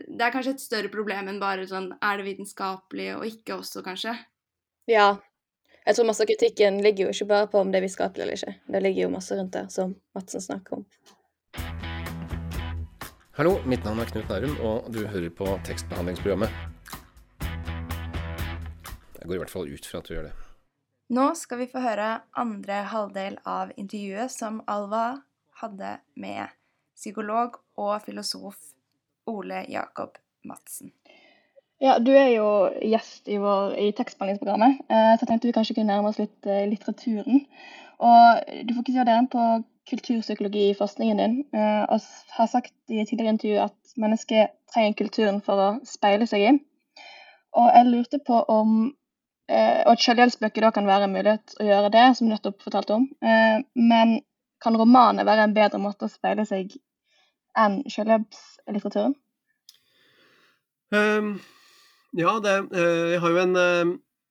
[0.09, 3.83] Det er kanskje et større problem enn bare sånn Er det vitenskapelig og ikke også,
[3.87, 4.15] kanskje?
[4.91, 5.17] Ja.
[5.85, 8.37] Jeg tror masse av kritikken ligger jo ikke bare på om det er vitenskapelig eller
[8.37, 8.57] ikke.
[8.75, 10.83] Det ligger jo masse rundt det, som Madsen snakker om.
[13.39, 16.51] Hallo, mitt navn er Knut Nærum, og du hører på tekstbehandlingsprogrammet.
[19.15, 20.33] Jeg går i hvert fall ut fra at du gjør det.
[21.15, 25.21] Nå skal vi få høre andre halvdel av intervjuet som Alva
[25.63, 26.51] hadde med
[26.99, 28.59] psykolog og filosof
[29.31, 30.91] Ole Jakob Madsen.
[31.79, 32.51] Ja, du er jo
[32.91, 36.51] gjest i, vår, i tekstbehandlingsprogrammet, eh, så jeg tenkte vi kanskje kunne nærme oss litt
[36.51, 37.47] eh, litteraturen.
[38.03, 39.47] Og du fokuserer den på
[39.89, 42.01] kulturpsykologi i forskningen din, eh, og
[42.37, 46.55] har sagt i et tidligere intervju at mennesket trenger kulturen for å speile seg i.
[47.59, 48.73] Og jeg lurte på om
[49.49, 52.99] eh, Og at selvhjelpsbøker kan være en mulighet å gjøre det, som du nettopp fortalte
[52.99, 53.07] om.
[53.25, 54.19] Eh, men
[54.63, 56.75] kan romaner være en bedre måte å speile seg
[57.57, 59.15] enn selvhjelpslitteraturen?
[60.93, 61.39] Um,
[62.17, 63.57] ja, det, jeg har jo en,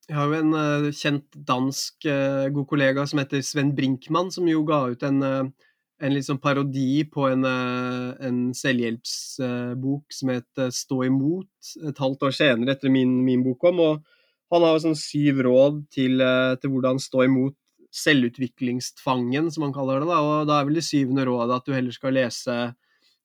[0.07, 2.07] jeg har jo en uh, kjent dansk
[2.55, 7.27] god kollega som heter Sven Brinkmann, som jo ga ut en, en liksom parodi på
[7.27, 13.59] en, en selvhjelpsbok som het 'Stå imot', et halvt år senere etter min, min bok
[13.59, 13.79] kom.
[13.79, 14.03] og
[14.51, 16.23] Han har jo sånn syv råd til,
[16.61, 17.57] til hvordan stå imot
[17.93, 20.09] selvutviklingstfangen, som han kaller det.
[20.09, 20.19] Da.
[20.19, 22.57] og Da er vel det syvende rådet at du heller skal lese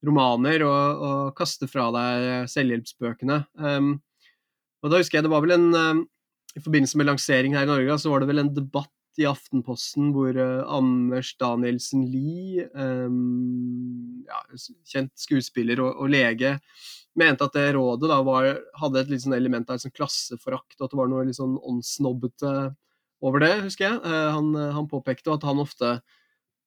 [0.03, 3.38] romaner og, og kaste fra deg selvhjelpsbøkene.
[3.59, 3.95] Um,
[4.83, 5.68] og da husker jeg det var vel en
[6.57, 10.11] I forbindelse med lansering her i Norge, så var det vel en debatt i Aftenposten
[10.15, 14.41] hvor uh, Anders Danielsen Lie, um, ja,
[14.88, 16.57] kjent skuespiller og, og, lege,
[17.19, 18.49] mente at det rådet da var,
[18.81, 21.59] hadde et litt sånn element av sånn klasseforakt, og at det var noe litt sånn
[21.61, 22.55] åndssnobbete
[23.23, 24.01] over det, husker jeg.
[24.07, 25.99] Uh, han, han, påpekte at han ofte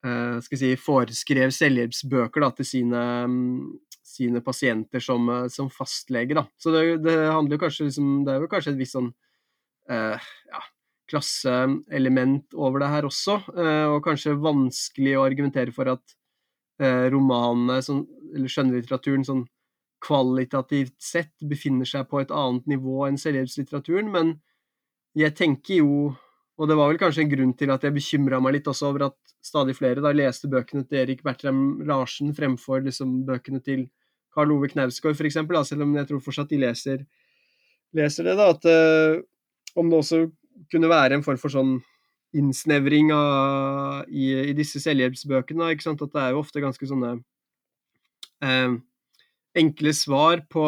[0.05, 3.73] uh, skal si, foreskrev selvhjelpsbøker da, til sine, um,
[4.05, 6.37] sine pasienter som, uh, som, fastlege.
[6.37, 6.45] Da.
[6.61, 9.13] Så det, det handler kanskje liksom, Det er jo kanskje et visst sånn
[9.89, 10.61] ja,
[11.11, 13.35] klasseelement over det her også,
[13.91, 16.15] og kanskje vanskelig å argumentere for at
[17.13, 18.01] romanene, sånn,
[18.33, 19.43] eller skjønnlitteraturen, sånn
[20.05, 24.33] kvalitativt sett befinner seg på et annet nivå enn selvhjelpslitteraturen, men
[25.15, 26.15] jeg tenker jo
[26.55, 29.09] og det var vel kanskje en grunn til at jeg bekymra meg litt også over
[29.09, 33.85] at stadig flere da leste bøkene til Erik Bertram Larsen fremfor liksom bøkene til
[34.35, 37.03] Karl Ove Knausgård f.eks., selv om jeg tror fortsatt de leser,
[37.95, 38.37] leser det.
[38.39, 38.67] da, At
[39.75, 40.25] om det også
[40.71, 41.77] kunne være en form for sånn
[42.35, 45.71] innsnevring av, i, i, disse selvhjelpsbøkene.
[45.71, 47.13] ikke sant, At det er jo ofte ganske sånne
[48.43, 48.75] eh,
[49.55, 50.65] enkle svar på,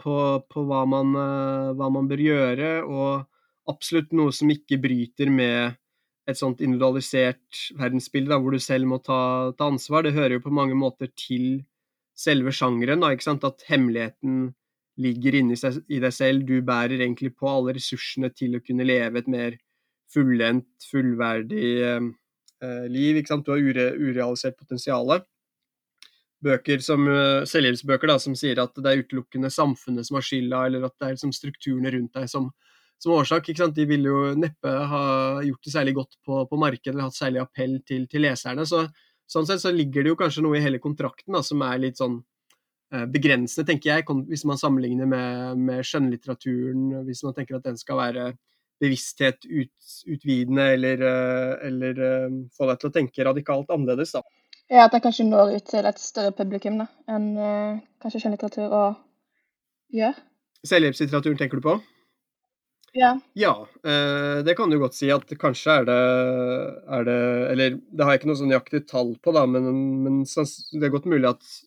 [0.00, 0.16] på,
[0.48, 2.74] på hva, man, eh, hva, man, bør gjøre.
[2.84, 3.28] og
[3.70, 5.78] absolutt noe som ikke bryter med
[6.28, 10.04] et sånt individualisert verdensbilde, da, hvor du selv må ta, ta, ansvar.
[10.04, 11.64] Det hører jo på mange måter til
[12.16, 13.44] selve sjangeren, da, ikke sant?
[13.44, 14.54] at hemmeligheten
[15.00, 15.56] ligger inni
[15.88, 16.44] i deg selv.
[16.46, 19.56] Du bærer egentlig på alle ressursene til å kunne leve et mer
[20.14, 22.10] fullendt, fullverdig eh,
[22.62, 23.22] eh liv.
[23.24, 25.16] Du har ure, urealisert potensial.
[26.44, 30.66] Bøker som uh, selvhjelpsbøker da, som sier at det er utelukkende samfunnet som har skylda,
[30.68, 32.50] eller at det er liksom, strukturene rundt deg som
[33.04, 33.50] som årsak.
[33.74, 35.04] De ville jo neppe ha
[35.44, 38.66] gjort det særlig godt på, på markedet eller hatt særlig appell til, til leserne.
[38.68, 38.84] Så,
[39.30, 42.00] sånn sett så ligger det jo kanskje noe i hele kontrakten da, som er litt
[42.00, 42.24] sånn eh,
[43.10, 47.04] begrensende, tenker jeg, hvis man sammenligner med, med skjønnlitteraturen.
[47.08, 48.26] Hvis man tenker at den skal være
[48.82, 49.72] bevissthet ut,
[50.10, 54.14] utvidende eller, uh, eller uh, få deg til å tenke radikalt annerledes.
[54.16, 54.22] da.
[54.70, 58.70] Ja, At den kanskje når ut til et større publikum da, enn uh, kanskje skjønnlitteratur
[58.70, 59.02] og
[59.94, 60.22] gjør?
[60.64, 61.78] Selvhjelpslitteraturen tenker du på?
[62.94, 63.10] Ja.
[63.34, 65.96] ja eh, det kan du godt si at kanskje er det,
[66.94, 67.16] er det
[67.50, 69.66] Eller det har jeg ikke noe sånn nøyaktig tall på, da, men,
[70.04, 71.64] men, det er godt mulig at eh,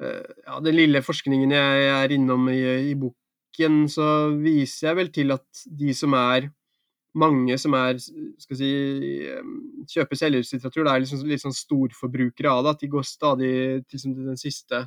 [0.00, 4.06] ja, Den lille forskningen jeg er innom i, i, boken, så
[4.40, 6.48] viser jeg vel til at de som er
[7.18, 8.00] mange som er,
[8.40, 8.70] skal si,
[9.28, 9.44] eh,
[9.90, 12.74] kjøper selvhjelpslitteratur, det er liksom litt sånn storforbrukere av det.
[12.74, 14.86] At de går stadig til, liksom, den siste,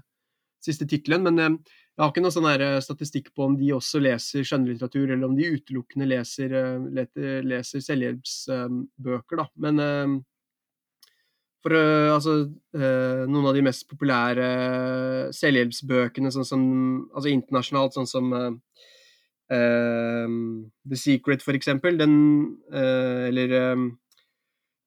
[0.65, 1.25] siste tittelen.
[1.27, 1.57] Men eh,
[1.95, 5.35] jeg har ikke noe sånn eh, statistikk på om de også leser skjønnlitteratur, eller om
[5.37, 9.49] de utelukkende leser, eh, leser selvhjelpsbøker, da.
[9.67, 10.23] Men
[11.73, 12.35] eh, uh, altså,
[12.75, 14.47] noen av de mest populære
[15.35, 16.63] selvhjelpsbøkene, sånn som
[17.15, 18.51] altså internasjonalt, sånn som uh,
[19.49, 22.17] The Secret, for eksempel, den
[22.73, 23.55] uh, Eller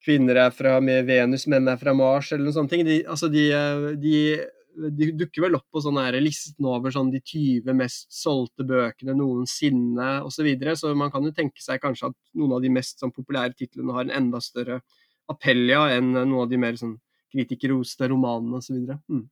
[0.04, 2.86] Kvinner er fra Venus, menn er fra Mars, eller noen sånne ting.
[2.86, 3.48] De, altså de,
[3.98, 4.14] de
[4.78, 10.10] de dukker vel opp på sånn listen over sånn de 20 mest solgte bøkene noensinne
[10.22, 10.38] osv.
[10.38, 10.76] Så, videre.
[10.78, 13.96] så man kan jo tenke seg kanskje at noen av de mest sånn, populære titlene
[13.96, 16.96] har en enda større appell ja, enn noen av de mer sånn,
[17.32, 18.78] kritikerroste romanene osv.
[19.08, 19.26] Mm.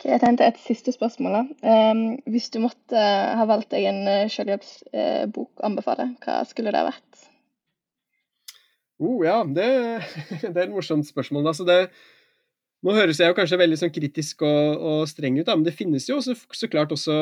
[0.00, 1.50] Okay, jeg tenkte et siste spørsmål.
[1.60, 3.00] Um, hvis du måtte
[3.36, 7.26] ha valgt deg en uh, selvhjelpsbok uh, å anbefale, hva skulle det vært?
[9.00, 9.68] Oh, ja, det,
[10.42, 11.50] det er et morsomt spørsmål.
[11.52, 11.90] Altså, det,
[12.80, 15.76] nå høres jeg jo kanskje veldig sånn kritisk og, og streng ut, da, men det
[15.76, 17.16] finnes jo også, så klart også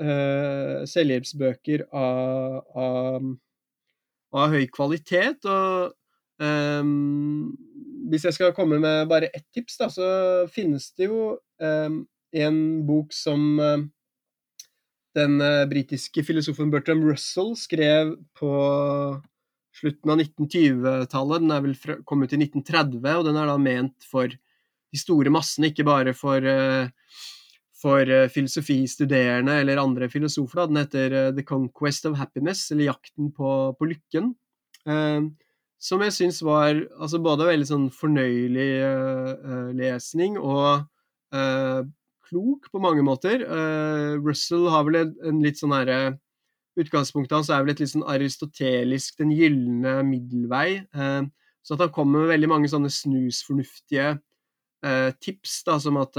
[0.00, 3.26] uh, selvhjelpsbøker av, av,
[4.32, 5.44] av, høy kvalitet.
[5.44, 5.92] Og
[6.40, 7.52] Um,
[8.10, 10.06] hvis jeg skal komme med bare ett tips, da, så
[10.52, 12.02] finnes det jo um,
[12.32, 12.58] en
[12.88, 13.84] bok som uh,
[15.16, 18.52] den uh, britiske filosofen Bertram Russell skrev på
[19.80, 21.44] slutten av 1920-tallet.
[21.44, 25.32] Den er vel fra, kommet i 1930, og den er da ment for de store
[25.32, 26.90] massene, ikke bare for, uh,
[27.80, 30.62] for filosofistuderende eller andre filosofer.
[30.62, 30.68] Da.
[30.68, 34.34] Den heter The Conquest of Happiness, eller Jakten på, på lykken.
[34.88, 35.32] Uh,
[35.82, 40.84] som jeg syns var altså både veldig sånn fornøyelig uh, lesning og
[41.34, 41.80] uh,
[42.28, 43.42] klok på mange måter.
[43.42, 46.02] Uh, Russell har vel en, en litt sånn herre
[46.80, 50.80] Utgangspunktet hans er vel et litt sånn aristotelisk den gylne middelvei.
[51.60, 54.14] så at han kommer med veldig mange sånne snusfornuftige
[55.20, 56.16] tips, da, som at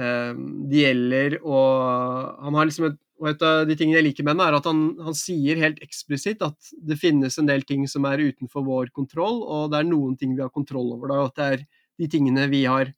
[0.00, 1.60] det gjelder å
[2.40, 4.66] Han har liksom et og et av de tingene jeg liker med den, er at
[4.68, 8.92] han, han, sier helt eksplisitt at det finnes en del ting som er utenfor vår
[8.94, 11.14] kontroll, og det er noen ting vi har kontroll over.
[11.16, 11.64] Og at det er
[11.98, 12.92] de tingene vi har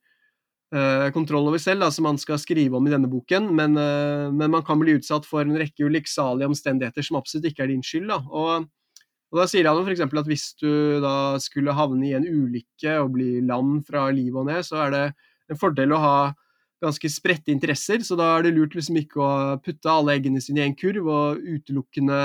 [0.76, 3.48] uh, kontroll over selv, da, som man skal skrive om i denne boken.
[3.56, 7.64] Men, uh, men man kan bli utsatt for en rekke ulykksalige omstendigheter som absolutt ikke
[7.64, 8.12] er din skyld.
[8.12, 8.20] Da.
[8.28, 8.68] Og,
[9.32, 10.04] og da sier han f.eks.
[10.04, 14.52] at hvis du da skulle havne i en ulykke og bli lam fra livet og
[14.52, 15.04] ned, så er det
[15.50, 16.16] en fordel å ha
[16.80, 19.30] ganske spredte interesser, så da er det lurt liksom ikke å
[19.64, 22.20] putte alle eggene sine i en kurv og utelukkende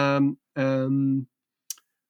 [0.56, 1.26] um,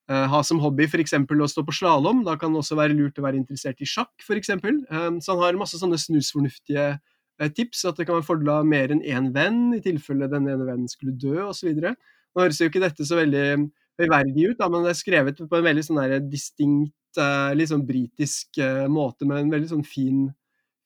[0.05, 1.15] ha som hobby f.eks.
[1.17, 2.23] å stå på slalåm.
[2.27, 4.51] Da kan det også være lurt å være interessert i sjakk, f.eks.
[4.53, 8.69] Um, så han har masse sånne snusfornuftige uh, tips, at det kan være fordel av
[8.69, 11.73] mer enn én venn, i tilfelle den ene vennen skulle dø, osv.
[11.81, 13.47] Nå høres jo ikke dette så veldig
[14.01, 17.87] høyverdig ut, da, men det er skrevet på en veldig sånn distinkt, uh, litt sånn
[17.87, 20.27] britisk måte, med en veldig sånn fin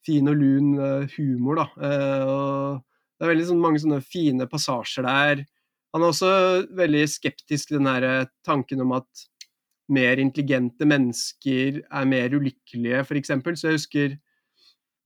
[0.10, 1.68] fin og lun eh, humor, da.
[1.86, 2.76] Eh,
[3.20, 5.44] det er veldig sånn, mange sånne fine passasjer der.
[5.94, 6.32] Han er også
[6.78, 9.28] veldig skeptisk den her eh, tanken om at
[9.90, 13.34] mer intelligente mennesker er mer ulykkelige, f.eks.
[13.34, 14.18] Så jeg husker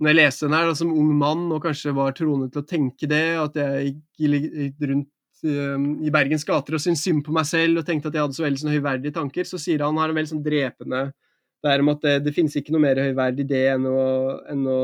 [0.02, 2.68] når jeg leste den her da, som ung mann og kanskje var troende til å
[2.68, 5.10] tenke det, at jeg gikk rundt
[5.44, 8.46] i Bergens gater og syntes synd på meg selv og tenkte at jeg hadde så
[8.46, 11.02] veldig sånn høyverdige tanker, så sier han har en veldig sånn drepende
[11.64, 14.00] det er om at det, det finnes ikke noe mer høyverdig det enn å,
[14.52, 14.80] enn å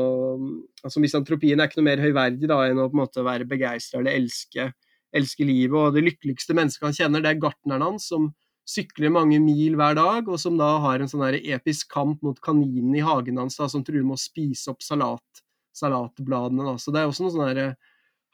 [0.80, 4.00] altså Misantropien er ikke noe mer høyverdig da, enn å på en måte være begeistra
[4.00, 4.70] eller elske,
[5.16, 5.76] elske, livet.
[5.76, 8.30] Og det lykkeligste mennesket han kjenner, det er gartneren hans, som
[8.70, 12.96] sykler mange mil hver dag, og som da har en sånn episk kamp mot kaninen
[12.96, 15.44] i hagen hans, da, som truer med å spise opp salat,
[15.76, 16.64] salatbladene.
[16.64, 16.78] Da.
[16.80, 17.76] Så det er også noe sånn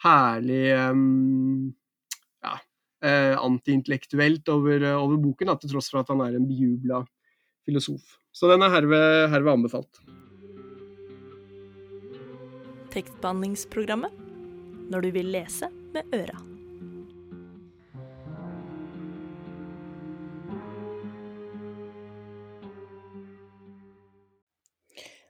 [0.05, 1.73] herlig um,
[2.45, 2.55] ja,
[3.03, 7.03] eh, antiintellektuelt over, over, boken, da, til tross for at han er en bejubla
[7.67, 8.17] filosof.
[8.33, 10.03] Så den er herved, herved anbefalt.
[12.95, 14.23] Tekstbehandlingsprogrammet
[14.91, 16.39] når du vil lese med øra.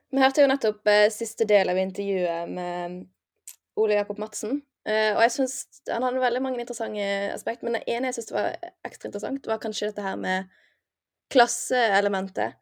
[0.07, 3.01] Vi hørte jo nettopp eh, siste del av intervjuet med
[3.77, 4.61] Ole Jakob Madsen.
[4.87, 5.57] Eh, og jeg synes
[5.91, 8.55] Han hadde veldig mange interessante aspekt, men det ene jeg syntes var
[8.87, 10.47] ekstra interessant, var kanskje dette her med
[11.33, 12.57] klasseelementet.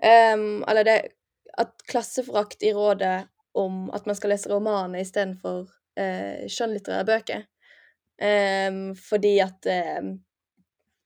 [0.00, 0.98] Um, eller det
[1.60, 7.46] at klasseforakt i rådet om at man skal lese romaner istedenfor uh, skjønnlitterære bøker.
[8.20, 9.70] Um, fordi at
[10.00, 10.18] um,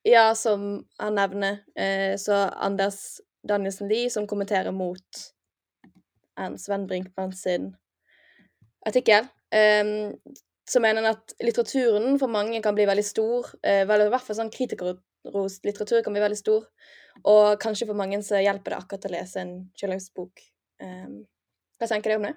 [0.04, 5.20] Ja, som han nevner, uh, så Anders Danielsen Lie, som kommenterer mot
[6.40, 7.70] en Sven Brinkmann sin
[8.86, 9.24] artikkel,
[9.54, 10.12] um,
[10.68, 13.48] så mener han at litteraturen for mange kan bli veldig stor.
[13.64, 14.52] Uh, vel, I hvert fall sånn
[15.24, 16.64] kritikerrost litteratur kan bli veldig stor.
[17.24, 20.40] Og kanskje for mange så hjelper det akkurat å lese en selvhjelpsbok.
[20.82, 21.24] Um,
[21.78, 22.34] hva tenker du om det?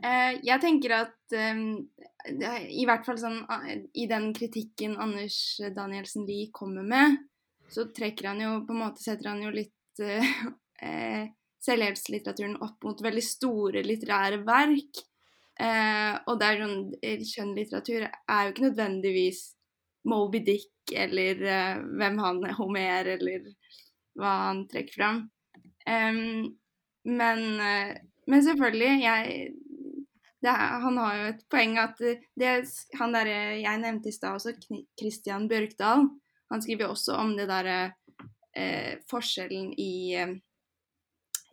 [0.00, 1.88] Uh, jeg tenker at um,
[2.70, 3.42] i hvert fall sånn
[3.92, 7.18] i den kritikken Anders Danielsen Lie kommer med,
[7.68, 10.32] så trekker han jo på en måte Setter han jo litt uh,
[10.84, 11.28] uh,
[11.66, 15.02] selvhjelpslitteraturen opp mot veldig store litterære verk.
[15.60, 16.78] og det er sånn
[17.28, 19.42] kjønnlitteratur er jo ikke nødvendigvis
[20.08, 21.44] Moby Dick eller
[21.98, 23.50] hvem han er, Homer eller
[24.18, 25.20] hva han trekker fram.
[25.86, 26.50] Um,
[27.08, 27.94] men, uh,
[28.28, 29.52] men, selvfølgelig, jeg
[30.40, 30.52] det,
[30.84, 32.52] Han har jo et poeng at det,
[33.00, 34.54] han derre jeg nevnte i stad også,
[34.98, 36.06] Christian Bjørkdal,
[36.50, 39.90] han skriver også om det derre uh, forskjellen i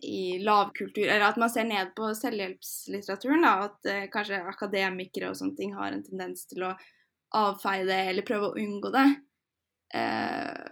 [0.04, 3.42] i lavkultur, eller at man ser ned på selvhjelpslitteraturen.
[3.42, 6.76] da, At eh, kanskje akademikere og sånne ting har en tendens til å
[7.38, 9.08] avfeie det eller prøve å unngå det.
[9.96, 10.66] Eh,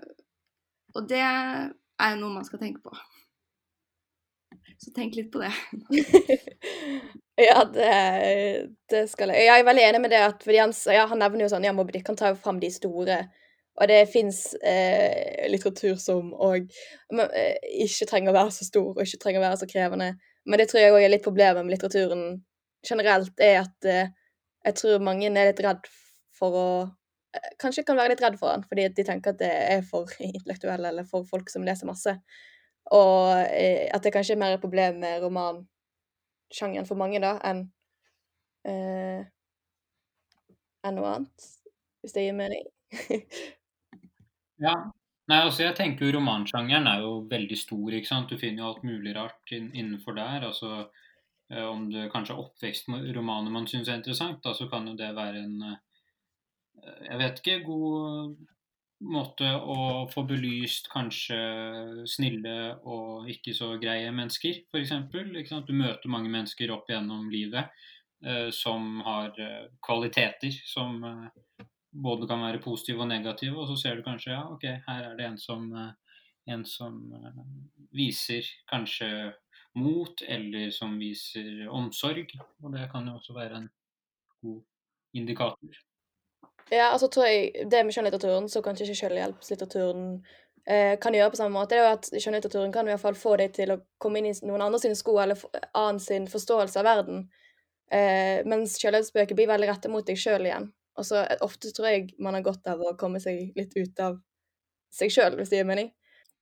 [0.95, 2.95] og det er jo noe man skal tenke på.
[4.81, 5.51] Så tenk litt på det.
[7.47, 7.89] ja, det,
[8.91, 9.47] det, skal jeg.
[9.47, 10.21] Jeg er veldig enig med det.
[10.27, 13.21] at han, ja, han, nevner jo sånn ja, Moby kan ta fram de store
[13.79, 16.67] Og det fins eh, litteratur som òg
[17.11, 17.55] eh,
[17.85, 20.11] ikke trenger å være så stor og ikke trenger å være så krevende.
[20.45, 22.27] Men det tror jeg òg er litt problemet med litteraturen
[22.85, 24.13] generelt, er at eh,
[24.65, 25.89] jeg tror mange er litt redd
[26.37, 26.69] for å
[27.61, 30.91] Kanskje kan være litt redd for den, fordi de tenker at det er for intellektuelle
[30.91, 32.15] eller for folk som leser masse.
[32.93, 37.65] Og eh, at det kanskje er mer et problem med romansjangeren for mange da, enn
[38.69, 39.25] eh,
[40.85, 41.47] enn noe annet,
[42.03, 42.69] hvis det gir mening.
[44.55, 44.71] Ja.
[45.27, 47.89] Nei, altså jeg tenker jo Romansjangeren er jo veldig stor.
[47.97, 48.29] ikke sant?
[48.29, 50.45] Du finner jo alt mulig rart innenfor der.
[50.47, 50.69] altså
[51.49, 55.09] eh, Om det kanskje er oppvekstromaner man syns er interessant, da, så kan jo det
[55.17, 55.81] være en eh,
[56.83, 58.35] Jeg vet ikke god
[59.05, 61.37] måte å få belyst kanskje
[62.09, 62.55] snille
[62.87, 64.93] og ikke så greie mennesker, f.eks.
[65.67, 67.67] Du møter mange mennesker opp gjennom livet
[68.25, 71.65] eh, som har eh, kvaliteter som eh,
[71.95, 75.17] både kan være positive og negative, og så ser du kanskje ja, ok, her er
[75.19, 76.21] det en som, eh,
[76.53, 77.41] en som eh,
[77.95, 79.09] viser kanskje
[79.75, 82.31] mot, eller som viser omsorg.
[82.63, 83.69] Og det kan jo også være en
[84.43, 84.63] god
[85.15, 85.84] indikator.
[86.73, 90.05] Ja, altså tror jeg det med skjønnlitteraturen, så kanskje ikke selvhjelpslitteraturen
[90.65, 93.19] eh, kan gjøre på samme måte, det er jo at skjønnlitteraturen kan i hvert fall
[93.19, 95.41] få deg til å komme inn i noen andre sine sko, eller
[95.77, 97.27] annen sin forståelse av verden.
[97.93, 100.71] Eh, mens selvhjelpsbøker blir veldig rettet mot deg sjøl igjen.
[100.97, 104.01] Og så eh, ofte tror jeg man har godt av å komme seg litt ut
[104.01, 104.17] av
[104.95, 105.93] seg sjøl, hvis det gir mening.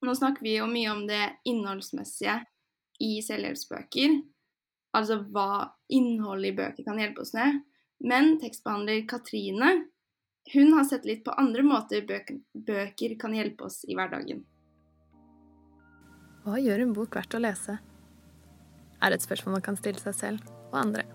[0.04, 2.40] Nå snakker vi jo mye om det innholdsmessige
[3.04, 4.22] i selvhjelpsbøker.
[4.96, 7.60] Altså hva innholdet i bøker kan hjelpe oss med.
[8.04, 9.72] Men tekstbehandler Katrine
[10.52, 14.44] hun har sett litt på andre måter bøker, kan hjelpe oss i hverdagen.
[16.44, 17.78] Hva gjør en bok verdt å lese?
[19.04, 21.06] Er et spørsmål man kan stille seg selv og andre.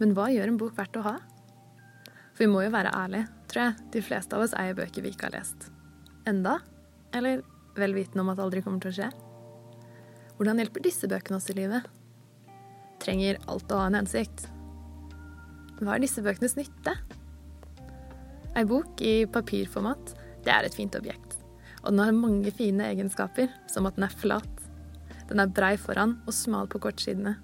[0.00, 1.14] Men hva gjør en bok verdt å ha?
[2.32, 3.88] For vi må jo være ærlige, tror jeg.
[3.94, 5.68] De fleste av oss eier bøker vi ikke har lest.
[6.26, 6.58] Enda?
[7.14, 7.44] Eller
[7.78, 9.10] vel vitende om at det aldri kommer til å skje?
[10.38, 11.86] Hvordan hjelper disse bøkene oss i livet?
[13.02, 14.48] Trenger alt å ha en hensikt?
[15.78, 16.96] Hva er disse bøkenes nytte?
[18.56, 21.38] Ei bok i papirformat, det er et fint objekt.
[21.82, 24.66] Og den har mange fine egenskaper, som at den er flat.
[25.30, 27.38] Den er brei foran og smal på kortsidene.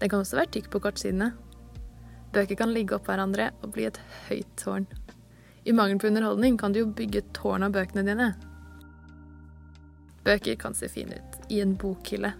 [0.00, 1.30] Den kan også være tykk på kortsidene,
[2.30, 3.98] Bøker kan ligge opp hverandre og bli et
[4.28, 4.86] høyt tårn.
[5.66, 8.28] I mangel på underholdning kan du jo bygge tårn av bøkene dine.
[10.24, 12.32] Bøker kan se fine ut i en bokhylle.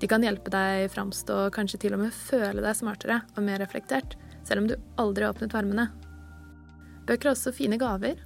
[0.00, 4.18] De kan hjelpe deg framstå kanskje til og med føle deg smartere og mer reflektert,
[4.44, 5.88] selv om du aldri har åpnet varmene.
[7.04, 8.16] Bøker er også fine gaver.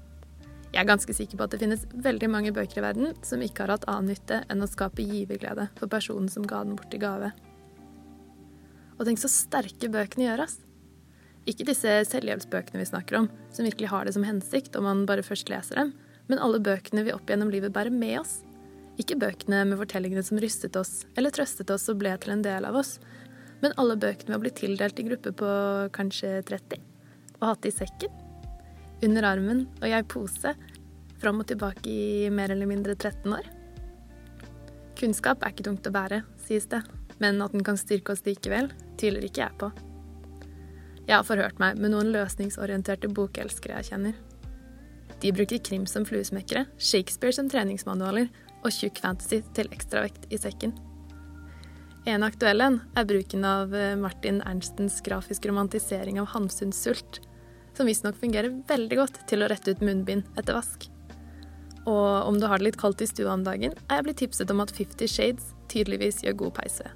[0.69, 3.65] Jeg er ganske sikker på at det finnes veldig mange bøker i verden som ikke
[3.65, 7.01] har hatt annen nytte enn å skape giverglede for personen som ga den bort i
[7.03, 7.33] gave.
[8.99, 10.59] Og tenk så sterke bøkene gjør, ass.
[11.49, 15.25] Ikke disse selvhjelpsbøkene vi snakker om, som virkelig har det som hensikt om man bare
[15.25, 15.95] først leser dem,
[16.29, 18.43] men alle bøkene vi opp gjennom livet bærer med oss.
[19.01, 22.69] Ikke bøkene med fortellingene som rystet oss, eller trøstet oss og ble til en del
[22.69, 22.99] av oss,
[23.63, 25.51] men alle bøkene vi har blitt tildelt i gruppe på
[25.97, 26.83] kanskje 30,
[27.39, 28.28] og hatt i sekken,
[29.05, 30.55] under armen og ei pose,
[31.19, 33.47] fram og tilbake i mer eller mindre 13 år.
[34.99, 36.83] Kunnskap er ikke tungt å bære, sies det,
[37.23, 39.71] men at den kan styrke oss likevel, tviler ikke jeg på.
[41.09, 44.19] Jeg har forhørt meg med noen løsningsorienterte bokelskere jeg kjenner.
[45.23, 48.29] De bruker krim som fluesmekkere, Shakespeare som treningsmanualer
[48.61, 50.75] og tjukk fantasy til ekstravekt i sekken.
[52.09, 57.21] En aktuell en er bruken av eh, Martin Ernstens grafisk romantisering av Hamsuns sult,
[57.79, 60.89] som visstnok fungerer veldig godt til å rette ut munnbind etter vask.
[61.87, 64.51] Og om du har det litt kaldt i stua om dagen, er jeg blitt tipset
[64.53, 66.91] om at Fifty Shades tydeligvis gjør god peise.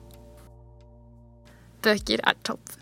[1.87, 2.75] Bøker er topp.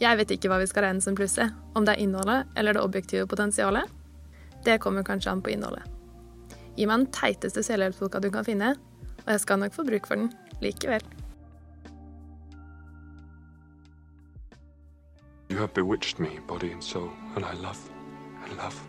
[0.00, 2.84] Jeg vet ikke hva vi skal regne som plusset, om det er innholdet eller det
[2.84, 3.84] objektive potensialet.
[4.64, 5.84] Det kommer kanskje an på innholdet.
[6.76, 8.74] Gi meg den teiteste selvhjelpsboka du kan finne,
[9.26, 10.32] og jeg skal nok få bruk for den
[10.64, 11.04] likevel.
[15.50, 17.90] You have bewitched me, body and soul, and I love,
[18.44, 18.80] and love,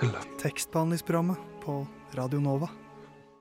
[0.00, 0.26] and love.
[0.38, 2.68] Tekstbehandlingsprogrammet på Radio Nova.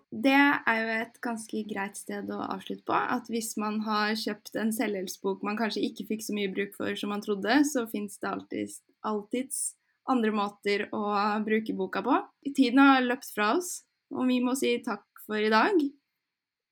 [0.09, 0.33] Det
[0.67, 2.97] er jo et ganske greit sted å avslutte på.
[2.97, 6.97] At hvis man har kjøpt en selvhjelpsbok man kanskje ikke fikk så mye bruk for
[6.97, 9.61] som man trodde, så fins det alltids, alltids
[10.09, 11.05] andre måter å
[11.45, 12.17] bruke boka på.
[12.49, 15.77] Tiden har løpt fra oss, og vi må si takk for i dag.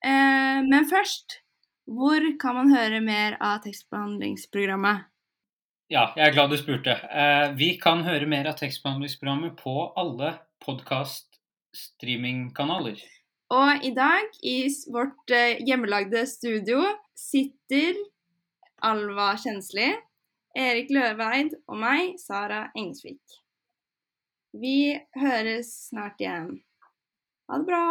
[0.01, 1.43] Eh, men først,
[1.86, 5.12] hvor kan man høre mer av tekstbehandlingsprogrammet?
[5.91, 6.91] Ja, jeg er glad du spurte.
[7.11, 13.01] Eh, vi kan høre mer av tekstbehandlingsprogrammet på alle podkast-streamingkanaler.
[13.53, 16.79] Og i dag, i vårt eh, hjemmelagde studio,
[17.19, 17.93] sitter
[18.84, 19.93] Alva Kjensli,
[20.55, 23.21] Erik Løveid og meg, Sara Engsvik.
[24.55, 26.63] Vi høres snart igjen.
[27.49, 27.84] Ha det bra!